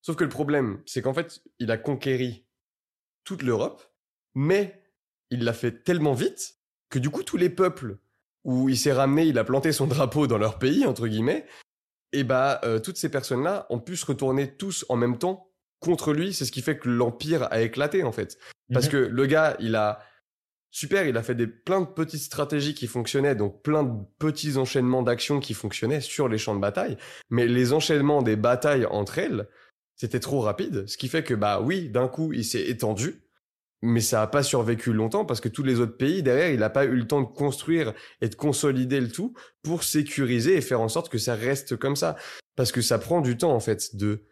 Sauf 0.02 0.16
que 0.16 0.24
le 0.24 0.30
problème, 0.30 0.82
c'est 0.86 1.02
qu'en 1.02 1.14
fait, 1.14 1.42
il 1.60 1.72
a 1.72 1.78
conquéri 1.78 2.46
toute 3.24 3.44
l'Europe, 3.44 3.82
mais 4.36 4.82
il 5.30 5.44
l'a 5.44 5.54
fait 5.54 5.84
tellement 5.84 6.14
vite 6.14 6.58
que 6.90 7.00
du 7.00 7.10
coup 7.10 7.24
tous 7.24 7.38
les 7.38 7.50
peuples 7.50 7.98
où 8.44 8.68
il 8.68 8.78
s'est 8.78 8.92
ramené, 8.92 9.24
il 9.24 9.38
a 9.38 9.46
planté 9.46 9.72
son 9.72 9.88
drapeau 9.88 10.28
dans 10.28 10.38
leur 10.38 10.60
pays 10.60 10.86
entre 10.86 11.08
guillemets, 11.08 11.46
et 12.12 12.24
bah 12.24 12.60
euh, 12.66 12.80
toutes 12.80 12.98
ces 12.98 13.10
personnes-là 13.10 13.66
ont 13.70 13.80
pu 13.80 13.96
se 13.96 14.06
retourner 14.06 14.56
tous 14.56 14.86
en 14.90 14.98
même 14.98 15.18
temps 15.18 15.53
contre 15.84 16.14
lui, 16.14 16.34
c'est 16.34 16.46
ce 16.46 16.52
qui 16.52 16.62
fait 16.62 16.78
que 16.78 16.90
l'empire 16.90 17.48
a 17.52 17.62
éclaté 17.62 18.04
en 18.04 18.12
fait. 18.12 18.38
Parce 18.72 18.86
mhm. 18.86 18.92
que 18.92 18.98
le 18.98 19.26
gars, 19.26 19.56
il 19.60 19.76
a 19.76 20.00
super, 20.72 21.06
il 21.06 21.18
a 21.18 21.24
fait 21.24 21.36
des 21.36 21.48
plein 21.48 21.82
de 21.82 21.86
petites 21.86 22.22
stratégies 22.22 22.74
qui 22.74 22.88
fonctionnaient, 22.88 23.36
donc 23.36 23.62
plein 23.62 23.84
de 23.84 24.04
petits 24.18 24.58
enchaînements 24.58 25.04
d'actions 25.04 25.40
qui 25.40 25.54
fonctionnaient 25.54 26.02
sur 26.02 26.28
les 26.28 26.40
champs 26.40 26.56
de 26.56 26.60
bataille, 26.60 26.98
mais 27.30 27.48
les 27.48 27.74
enchaînements 27.74 28.24
des 28.24 28.36
batailles 28.36 28.86
entre 28.88 29.20
elles, 29.20 29.48
c'était 29.96 30.20
trop 30.20 30.42
rapide, 30.42 30.88
ce 30.88 30.98
qui 30.98 31.08
fait 31.08 31.24
que 31.24 31.36
bah 31.36 31.62
oui, 31.62 31.90
d'un 31.90 32.08
coup, 32.08 32.34
il 32.34 32.44
s'est 32.44 32.68
étendu, 32.68 33.24
mais 33.84 34.00
ça 34.00 34.24
a 34.24 34.28
pas 34.28 34.42
survécu 34.42 34.94
longtemps 34.94 35.26
parce 35.26 35.42
que 35.42 35.50
tous 35.50 35.62
les 35.62 35.80
autres 35.80 35.98
pays 35.98 36.24
derrière, 36.24 36.50
il 36.50 36.60
n'a 36.60 36.70
pas 36.70 36.86
eu 36.86 36.96
le 36.96 37.06
temps 37.06 37.22
de 37.22 37.28
construire 37.28 37.94
et 38.22 38.30
de 38.30 38.36
consolider 38.36 39.00
le 39.00 39.12
tout 39.12 39.34
pour 39.62 39.84
sécuriser 39.84 40.56
et 40.56 40.62
faire 40.62 40.82
en 40.82 40.88
sorte 40.88 41.10
que 41.10 41.18
ça 41.18 41.36
reste 41.36 41.76
comme 41.76 41.98
ça 41.98 42.16
parce 42.56 42.72
que 42.72 42.82
ça 42.82 42.98
prend 42.98 43.20
du 43.20 43.38
temps 43.38 43.54
en 43.54 43.60
fait 43.60 43.96
de 43.96 44.26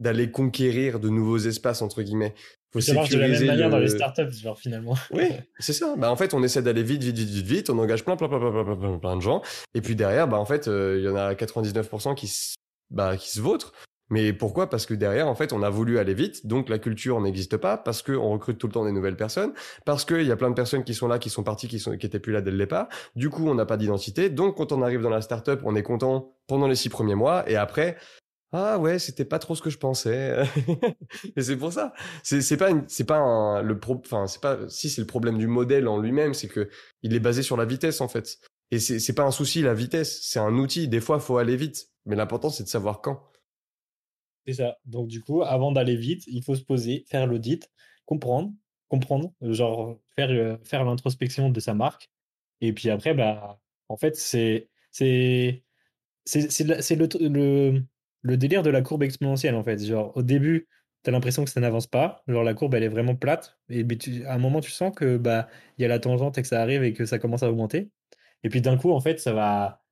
d'aller 0.00 0.30
conquérir 0.30 1.00
de 1.00 1.08
nouveaux 1.08 1.38
espaces 1.38 1.82
entre 1.82 2.02
guillemets. 2.02 2.34
Faut 2.72 2.80
ça 2.80 2.92
marche 2.92 3.10
de 3.10 3.18
la 3.18 3.28
même 3.28 3.46
manière 3.46 3.70
dans 3.70 3.78
les 3.78 3.88
startups, 3.88 4.32
genre 4.32 4.58
finalement. 4.58 4.96
Oui, 5.12 5.28
c'est 5.60 5.72
ça. 5.72 5.94
Bah 5.96 6.10
en 6.10 6.16
fait, 6.16 6.34
on 6.34 6.42
essaie 6.42 6.60
d'aller 6.60 6.82
vite, 6.82 7.04
vite, 7.04 7.16
vite, 7.16 7.28
vite, 7.28 7.46
vite. 7.46 7.70
On 7.70 7.78
engage 7.78 8.04
plein, 8.04 8.16
plein, 8.16 8.28
plein, 8.28 8.40
plein, 8.40 8.64
plein, 8.64 8.76
plein, 8.76 8.98
plein 8.98 9.16
de 9.16 9.22
gens. 9.22 9.42
Et 9.74 9.80
puis 9.80 9.94
derrière, 9.94 10.26
bah 10.26 10.38
en 10.38 10.44
fait, 10.44 10.66
euh, 10.66 10.96
il 10.98 11.04
y 11.04 11.08
en 11.08 11.14
a 11.14 11.34
99% 11.34 12.16
qui 12.16 12.26
se, 12.26 12.54
bah 12.90 13.16
qui 13.16 13.30
se 13.30 13.40
vautrent. 13.40 13.72
Mais 14.10 14.32
pourquoi? 14.32 14.68
Parce 14.68 14.86
que 14.86 14.94
derrière, 14.94 15.28
en 15.28 15.34
fait, 15.34 15.52
on 15.52 15.62
a 15.62 15.70
voulu 15.70 15.98
aller 15.98 16.14
vite, 16.14 16.46
donc 16.46 16.68
la 16.68 16.78
culture 16.78 17.20
n'existe 17.20 17.56
pas, 17.56 17.78
parce 17.78 18.02
qu'on 18.02 18.30
recrute 18.32 18.58
tout 18.58 18.66
le 18.66 18.72
temps 18.72 18.84
des 18.84 18.92
nouvelles 18.92 19.16
personnes, 19.16 19.54
parce 19.86 20.04
qu'il 20.04 20.22
y 20.22 20.30
a 20.30 20.36
plein 20.36 20.50
de 20.50 20.54
personnes 20.54 20.84
qui 20.84 20.94
sont 20.94 21.08
là, 21.08 21.18
qui 21.18 21.30
sont 21.30 21.42
parties, 21.42 21.68
qui 21.68 21.78
sont, 21.78 21.96
qui 21.96 22.08
plus 22.08 22.32
là 22.32 22.42
dès 22.42 22.50
le 22.50 22.58
départ. 22.58 22.88
Du 23.16 23.30
coup, 23.30 23.48
on 23.48 23.54
n'a 23.54 23.64
pas 23.64 23.78
d'identité. 23.78 24.28
Donc, 24.28 24.56
quand 24.56 24.72
on 24.72 24.82
arrive 24.82 25.00
dans 25.00 25.10
la 25.10 25.22
startup, 25.22 25.60
on 25.64 25.74
est 25.74 25.82
content 25.82 26.34
pendant 26.46 26.68
les 26.68 26.74
six 26.74 26.90
premiers 26.90 27.14
mois, 27.14 27.48
et 27.48 27.56
après, 27.56 27.96
ah 28.56 28.78
ouais, 28.78 29.00
c'était 29.00 29.24
pas 29.24 29.40
trop 29.40 29.56
ce 29.56 29.62
que 29.62 29.68
je 29.68 29.78
pensais. 29.78 30.44
et 31.36 31.42
c'est 31.42 31.56
pour 31.56 31.72
ça. 31.72 31.92
C'est 32.22 32.56
pas 32.56 32.70
pas 33.06 33.16
un, 33.18 33.62
le 33.62 33.80
pro, 33.80 34.00
c'est 34.28 34.40
pas 34.40 34.68
si 34.68 34.88
c'est 34.88 35.00
le 35.00 35.08
problème 35.08 35.38
du 35.38 35.48
modèle 35.48 35.88
en 35.88 35.98
lui-même, 35.98 36.34
c'est 36.34 36.46
que 36.46 36.70
il 37.02 37.14
est 37.14 37.20
basé 37.20 37.42
sur 37.42 37.56
la 37.56 37.64
vitesse 37.64 38.00
en 38.00 38.06
fait. 38.06 38.38
Et 38.70 38.78
c'est 38.78 39.00
c'est 39.00 39.12
pas 39.12 39.24
un 39.24 39.32
souci 39.32 39.60
la 39.60 39.74
vitesse, 39.74 40.20
c'est 40.22 40.38
un 40.38 40.54
outil. 40.56 40.86
Des 40.86 41.00
fois, 41.00 41.18
faut 41.18 41.38
aller 41.38 41.56
vite, 41.56 41.88
mais 42.06 42.14
l'important 42.14 42.48
c'est 42.48 42.62
de 42.62 42.68
savoir 42.68 43.00
quand. 43.00 43.28
C'est 44.46 44.54
ça. 44.54 44.78
Donc 44.84 45.08
du 45.08 45.20
coup, 45.20 45.42
avant 45.42 45.72
d'aller 45.72 45.96
vite, 45.96 46.22
il 46.28 46.44
faut 46.44 46.54
se 46.54 46.62
poser, 46.62 47.04
faire 47.08 47.26
l'audit, 47.26 47.68
comprendre, 48.04 48.52
comprendre, 48.88 49.32
genre 49.42 49.98
faire 50.14 50.30
euh, 50.30 50.56
faire 50.64 50.84
l'introspection 50.84 51.50
de 51.50 51.58
sa 51.58 51.74
marque. 51.74 52.08
Et 52.60 52.72
puis 52.72 52.88
après, 52.90 53.14
bah 53.14 53.60
en 53.88 53.96
fait 53.96 54.14
c'est 54.14 54.68
c'est 54.92 55.64
c'est 56.24 56.94
le, 56.94 57.08
le 57.20 57.82
le 58.24 58.36
délire 58.38 58.62
de 58.64 58.70
la 58.70 58.82
courbe 58.82 59.04
exponentielle, 59.04 59.54
en 59.54 59.62
fait. 59.64 59.78
Genre, 59.84 60.16
au 60.16 60.22
début, 60.22 60.68
tu 61.04 61.10
as 61.10 61.12
l'impression 61.12 61.44
que 61.44 61.50
ça 61.50 61.60
n'avance 61.60 61.86
pas. 61.86 62.24
Genre, 62.28 62.42
la 62.44 62.54
courbe, 62.54 62.74
elle 62.74 62.82
est 62.84 62.88
vraiment 62.88 63.16
plate. 63.16 63.58
Et 63.70 63.86
à 64.26 64.34
un 64.34 64.38
moment, 64.38 64.60
tu 64.60 64.70
sens 64.72 64.92
que 64.96 65.18
bah 65.18 65.48
il 65.78 65.82
y 65.82 65.84
a 65.84 65.88
la 65.88 65.98
tangente 66.00 66.38
et 66.38 66.42
que 66.42 66.48
ça 66.48 66.62
arrive 66.62 66.82
et 66.84 66.94
que 66.94 67.06
ça 67.06 67.18
commence 67.20 67.42
à 67.44 67.50
augmenter. 67.50 67.90
Et 68.44 68.48
puis 68.50 68.62
d'un 68.62 68.78
coup, 68.78 68.92
en 68.92 69.00
fait, 69.00 69.20
ça 69.20 69.32
va, 69.34 69.84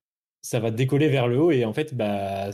ça 0.42 0.60
va 0.60 0.70
décoller 0.70 1.08
vers 1.10 1.28
le 1.28 1.38
haut. 1.40 1.50
Et 1.52 1.64
en 1.66 1.74
fait, 1.74 1.94
bah, 1.94 2.50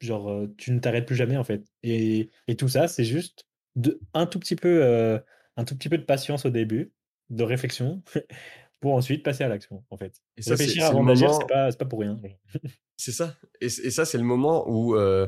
genre, 0.00 0.30
euh, 0.30 0.54
tu 0.58 0.72
ne 0.72 0.78
t'arrêtes 0.80 1.06
plus 1.06 1.16
jamais, 1.16 1.36
en 1.36 1.44
fait. 1.44 1.64
Et, 1.82 2.30
et 2.48 2.56
tout 2.56 2.68
ça, 2.68 2.88
c'est 2.88 3.04
juste 3.04 3.46
de, 3.76 4.00
un, 4.14 4.26
tout 4.26 4.38
petit 4.40 4.56
peu, 4.56 4.82
euh, 4.84 5.18
un 5.56 5.64
tout 5.64 5.76
petit 5.76 5.88
peu 5.88 5.98
de 5.98 6.04
patience 6.04 6.46
au 6.46 6.50
début, 6.50 6.92
de 7.30 7.42
réflexion, 7.44 8.02
pour 8.80 8.94
ensuite 8.94 9.22
passer 9.22 9.44
à 9.44 9.48
l'action, 9.48 9.84
en 9.90 9.96
fait. 9.96 10.14
Et 10.36 10.42
ça, 10.42 10.52
Réfléchir 10.52 10.86
avant 10.86 11.04
d'agir, 11.04 11.32
c'est 11.34 11.46
pas, 11.46 11.70
pas 11.72 11.84
pour 11.84 12.00
rien. 12.00 12.18
C'est 12.96 13.12
ça. 13.12 13.36
Et, 13.60 13.66
et, 13.66 13.90
ça, 13.90 14.04
c'est 14.04 14.18
le 14.18 14.24
moment 14.24 14.68
où 14.68 14.94
euh, 14.94 15.26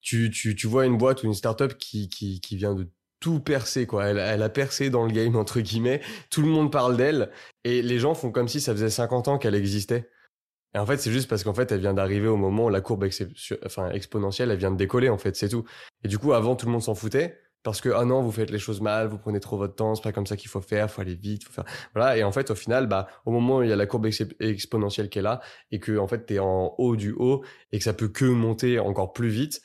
tu, 0.00 0.30
tu, 0.30 0.54
tu, 0.56 0.66
vois 0.66 0.86
une 0.86 0.96
boîte 0.96 1.22
ou 1.22 1.26
une 1.26 1.34
startup 1.34 1.76
qui, 1.76 2.08
qui, 2.08 2.40
qui 2.40 2.56
vient 2.56 2.74
de 2.74 2.88
tout 3.20 3.40
percer, 3.40 3.86
quoi. 3.86 4.06
Elle, 4.06 4.16
elle, 4.16 4.42
a 4.42 4.48
percé 4.48 4.88
dans 4.88 5.04
le 5.04 5.12
game, 5.12 5.36
entre 5.36 5.60
guillemets. 5.60 6.00
Tout 6.30 6.40
le 6.40 6.48
monde 6.48 6.72
parle 6.72 6.96
d'elle. 6.96 7.30
Et 7.64 7.82
les 7.82 7.98
gens 7.98 8.14
font 8.14 8.32
comme 8.32 8.48
si 8.48 8.58
ça 8.58 8.72
faisait 8.72 8.88
50 8.88 9.28
ans 9.28 9.36
qu'elle 9.36 9.54
existait. 9.54 10.08
Et 10.74 10.78
en 10.78 10.86
fait, 10.86 10.96
c'est 10.96 11.12
juste 11.12 11.28
parce 11.28 11.44
qu'en 11.44 11.52
fait, 11.52 11.70
elle 11.72 11.80
vient 11.80 11.92
d'arriver 11.92 12.28
au 12.28 12.36
moment 12.38 12.66
où 12.66 12.70
la 12.70 12.80
courbe 12.80 13.06
enfin, 13.66 13.90
exponentielle, 13.90 14.50
elle 14.50 14.58
vient 14.58 14.70
de 14.70 14.76
décoller, 14.76 15.10
en 15.10 15.18
fait, 15.18 15.36
c'est 15.36 15.50
tout. 15.50 15.64
Et 16.04 16.08
du 16.08 16.18
coup, 16.18 16.32
avant, 16.32 16.56
tout 16.56 16.64
le 16.64 16.72
monde 16.72 16.82
s'en 16.82 16.94
foutait 16.94 17.38
parce 17.62 17.80
que 17.80 17.90
ah 17.90 18.04
non 18.04 18.22
vous 18.22 18.32
faites 18.32 18.50
les 18.50 18.58
choses 18.58 18.80
mal 18.80 19.08
vous 19.08 19.18
prenez 19.18 19.40
trop 19.40 19.56
votre 19.56 19.74
temps 19.74 19.94
c'est 19.94 20.02
pas 20.02 20.12
comme 20.12 20.26
ça 20.26 20.36
qu'il 20.36 20.48
faut 20.48 20.60
faire 20.60 20.90
faut 20.90 21.00
aller 21.00 21.14
vite 21.14 21.44
faut 21.44 21.52
faire 21.52 21.64
voilà. 21.94 22.16
Et 22.16 22.24
en 22.24 22.32
fait 22.32 22.50
au 22.50 22.54
final 22.54 22.86
bah 22.86 23.08
au 23.26 23.30
moment 23.30 23.58
où 23.58 23.62
il 23.62 23.68
y 23.68 23.72
a 23.72 23.76
la 23.76 23.86
courbe 23.86 24.08
exponentielle 24.40 25.08
qui 25.10 25.18
est 25.18 25.22
là 25.22 25.40
et 25.70 25.80
que 25.80 25.98
en 25.98 26.06
fait 26.06 26.26
t'es 26.26 26.38
en 26.38 26.74
haut 26.78 26.96
du 26.96 27.12
haut 27.12 27.44
et 27.72 27.78
que 27.78 27.84
ça 27.84 27.92
peut 27.92 28.08
que 28.08 28.24
monter 28.24 28.78
encore 28.78 29.12
plus 29.12 29.28
vite 29.28 29.62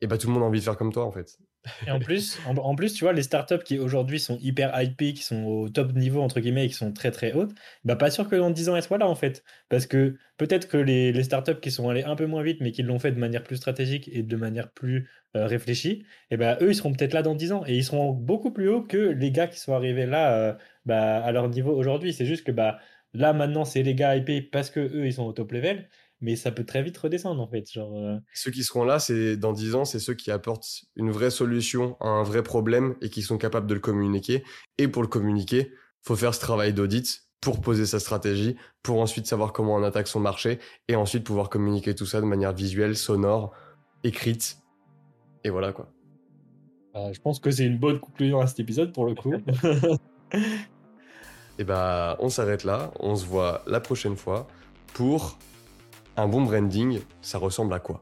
et 0.00 0.06
bah 0.06 0.18
tout 0.18 0.28
le 0.28 0.34
monde 0.34 0.42
a 0.42 0.46
envie 0.46 0.60
de 0.60 0.64
faire 0.64 0.76
comme 0.76 0.92
toi 0.92 1.04
en 1.04 1.12
fait 1.12 1.38
et 1.86 1.90
en 1.90 2.00
plus, 2.00 2.38
en, 2.46 2.74
plus, 2.74 2.94
tu 2.94 3.04
vois, 3.04 3.12
les 3.12 3.22
startups 3.22 3.62
qui 3.64 3.78
aujourd'hui 3.78 4.18
sont 4.18 4.38
hyper 4.40 4.72
IP, 4.80 5.14
qui 5.14 5.22
sont 5.22 5.44
au 5.44 5.68
top 5.68 5.92
niveau, 5.92 6.20
entre 6.20 6.40
guillemets, 6.40 6.66
et 6.66 6.68
qui 6.68 6.74
sont 6.74 6.92
très 6.92 7.10
très 7.10 7.32
hautes, 7.32 7.52
bah 7.84 7.96
pas 7.96 8.10
sûr 8.10 8.28
que 8.28 8.36
dans 8.36 8.50
10 8.50 8.68
ans 8.68 8.76
elles 8.76 8.82
soient 8.82 8.98
là 8.98 9.08
en 9.08 9.14
fait. 9.14 9.44
Parce 9.68 9.86
que 9.86 10.16
peut-être 10.38 10.68
que 10.68 10.76
les, 10.76 11.22
startups 11.22 11.60
qui 11.60 11.70
sont 11.70 11.88
allées 11.88 12.02
un 12.02 12.16
peu 12.16 12.26
moins 12.26 12.42
vite, 12.42 12.58
mais 12.60 12.72
qui 12.72 12.82
l'ont 12.82 12.98
fait 12.98 13.12
de 13.12 13.18
manière 13.18 13.44
plus 13.44 13.56
stratégique 13.56 14.08
et 14.12 14.22
de 14.22 14.36
manière 14.36 14.70
plus 14.72 15.08
euh, 15.36 15.46
réfléchie, 15.46 16.04
et 16.30 16.36
bah 16.36 16.58
eux 16.60 16.70
ils 16.70 16.74
seront 16.74 16.92
peut-être 16.92 17.14
là 17.14 17.22
dans 17.22 17.34
10 17.34 17.52
ans. 17.52 17.64
Et 17.66 17.76
ils 17.76 17.84
seront 17.84 18.12
beaucoup 18.12 18.50
plus 18.50 18.68
hauts 18.68 18.82
que 18.82 18.96
les 18.96 19.30
gars 19.30 19.46
qui 19.46 19.60
sont 19.60 19.74
arrivés 19.74 20.06
là 20.06 20.34
euh, 20.34 20.54
bah, 20.84 21.22
à 21.22 21.32
leur 21.32 21.48
niveau 21.48 21.72
aujourd'hui. 21.72 22.12
C'est 22.12 22.26
juste 22.26 22.44
que 22.44 22.52
bah, 22.52 22.78
là 23.14 23.32
maintenant 23.32 23.64
c'est 23.64 23.82
les 23.82 23.94
gars 23.94 24.16
IP 24.16 24.50
parce 24.50 24.70
que 24.70 24.80
eux 24.80 25.06
ils 25.06 25.12
sont 25.14 25.24
au 25.24 25.32
top 25.32 25.52
level 25.52 25.88
mais 26.22 26.36
ça 26.36 26.52
peut 26.52 26.64
très 26.64 26.82
vite 26.82 26.96
redescendre 26.96 27.42
en 27.42 27.48
fait. 27.48 27.70
Genre, 27.70 27.98
euh. 27.98 28.16
Ceux 28.32 28.50
qui 28.50 28.62
seront 28.62 28.84
là, 28.84 28.98
c'est 28.98 29.36
dans 29.36 29.52
10 29.52 29.74
ans, 29.74 29.84
c'est 29.84 29.98
ceux 29.98 30.14
qui 30.14 30.30
apportent 30.30 30.84
une 30.96 31.10
vraie 31.10 31.30
solution 31.30 31.96
à 32.00 32.08
un 32.08 32.22
vrai 32.22 32.42
problème 32.42 32.94
et 33.02 33.10
qui 33.10 33.22
sont 33.22 33.36
capables 33.36 33.66
de 33.66 33.74
le 33.74 33.80
communiquer. 33.80 34.44
Et 34.78 34.88
pour 34.88 35.02
le 35.02 35.08
communiquer, 35.08 35.72
faut 36.00 36.16
faire 36.16 36.34
ce 36.34 36.40
travail 36.40 36.72
d'audit 36.72 37.24
pour 37.40 37.60
poser 37.60 37.86
sa 37.86 37.98
stratégie, 37.98 38.56
pour 38.84 39.00
ensuite 39.00 39.26
savoir 39.26 39.52
comment 39.52 39.74
on 39.74 39.82
attaque 39.82 40.06
son 40.06 40.20
marché 40.20 40.60
et 40.86 40.94
ensuite 40.94 41.24
pouvoir 41.24 41.50
communiquer 41.50 41.94
tout 41.94 42.06
ça 42.06 42.20
de 42.20 42.26
manière 42.26 42.52
visuelle, 42.52 42.96
sonore, 42.96 43.52
écrite. 44.04 44.58
Et 45.42 45.50
voilà 45.50 45.72
quoi. 45.72 45.92
Bah, 46.94 47.12
je 47.12 47.20
pense 47.20 47.40
que 47.40 47.50
c'est 47.50 47.64
une 47.64 47.78
bonne 47.78 47.98
conclusion 47.98 48.40
à 48.40 48.46
cet 48.46 48.60
épisode 48.60 48.92
pour 48.92 49.06
le 49.06 49.16
coup. 49.16 49.34
Et 51.58 51.64
bah, 51.64 52.16
on 52.20 52.28
s'arrête 52.28 52.64
là. 52.64 52.92
On 53.00 53.16
se 53.16 53.26
voit 53.26 53.62
la 53.66 53.80
prochaine 53.80 54.16
fois 54.16 54.46
pour 54.94 55.36
un 56.16 56.28
bon 56.28 56.42
branding. 56.42 57.00
Ça 57.20 57.38
ressemble 57.38 57.74
à 57.74 57.78
quoi? 57.78 58.00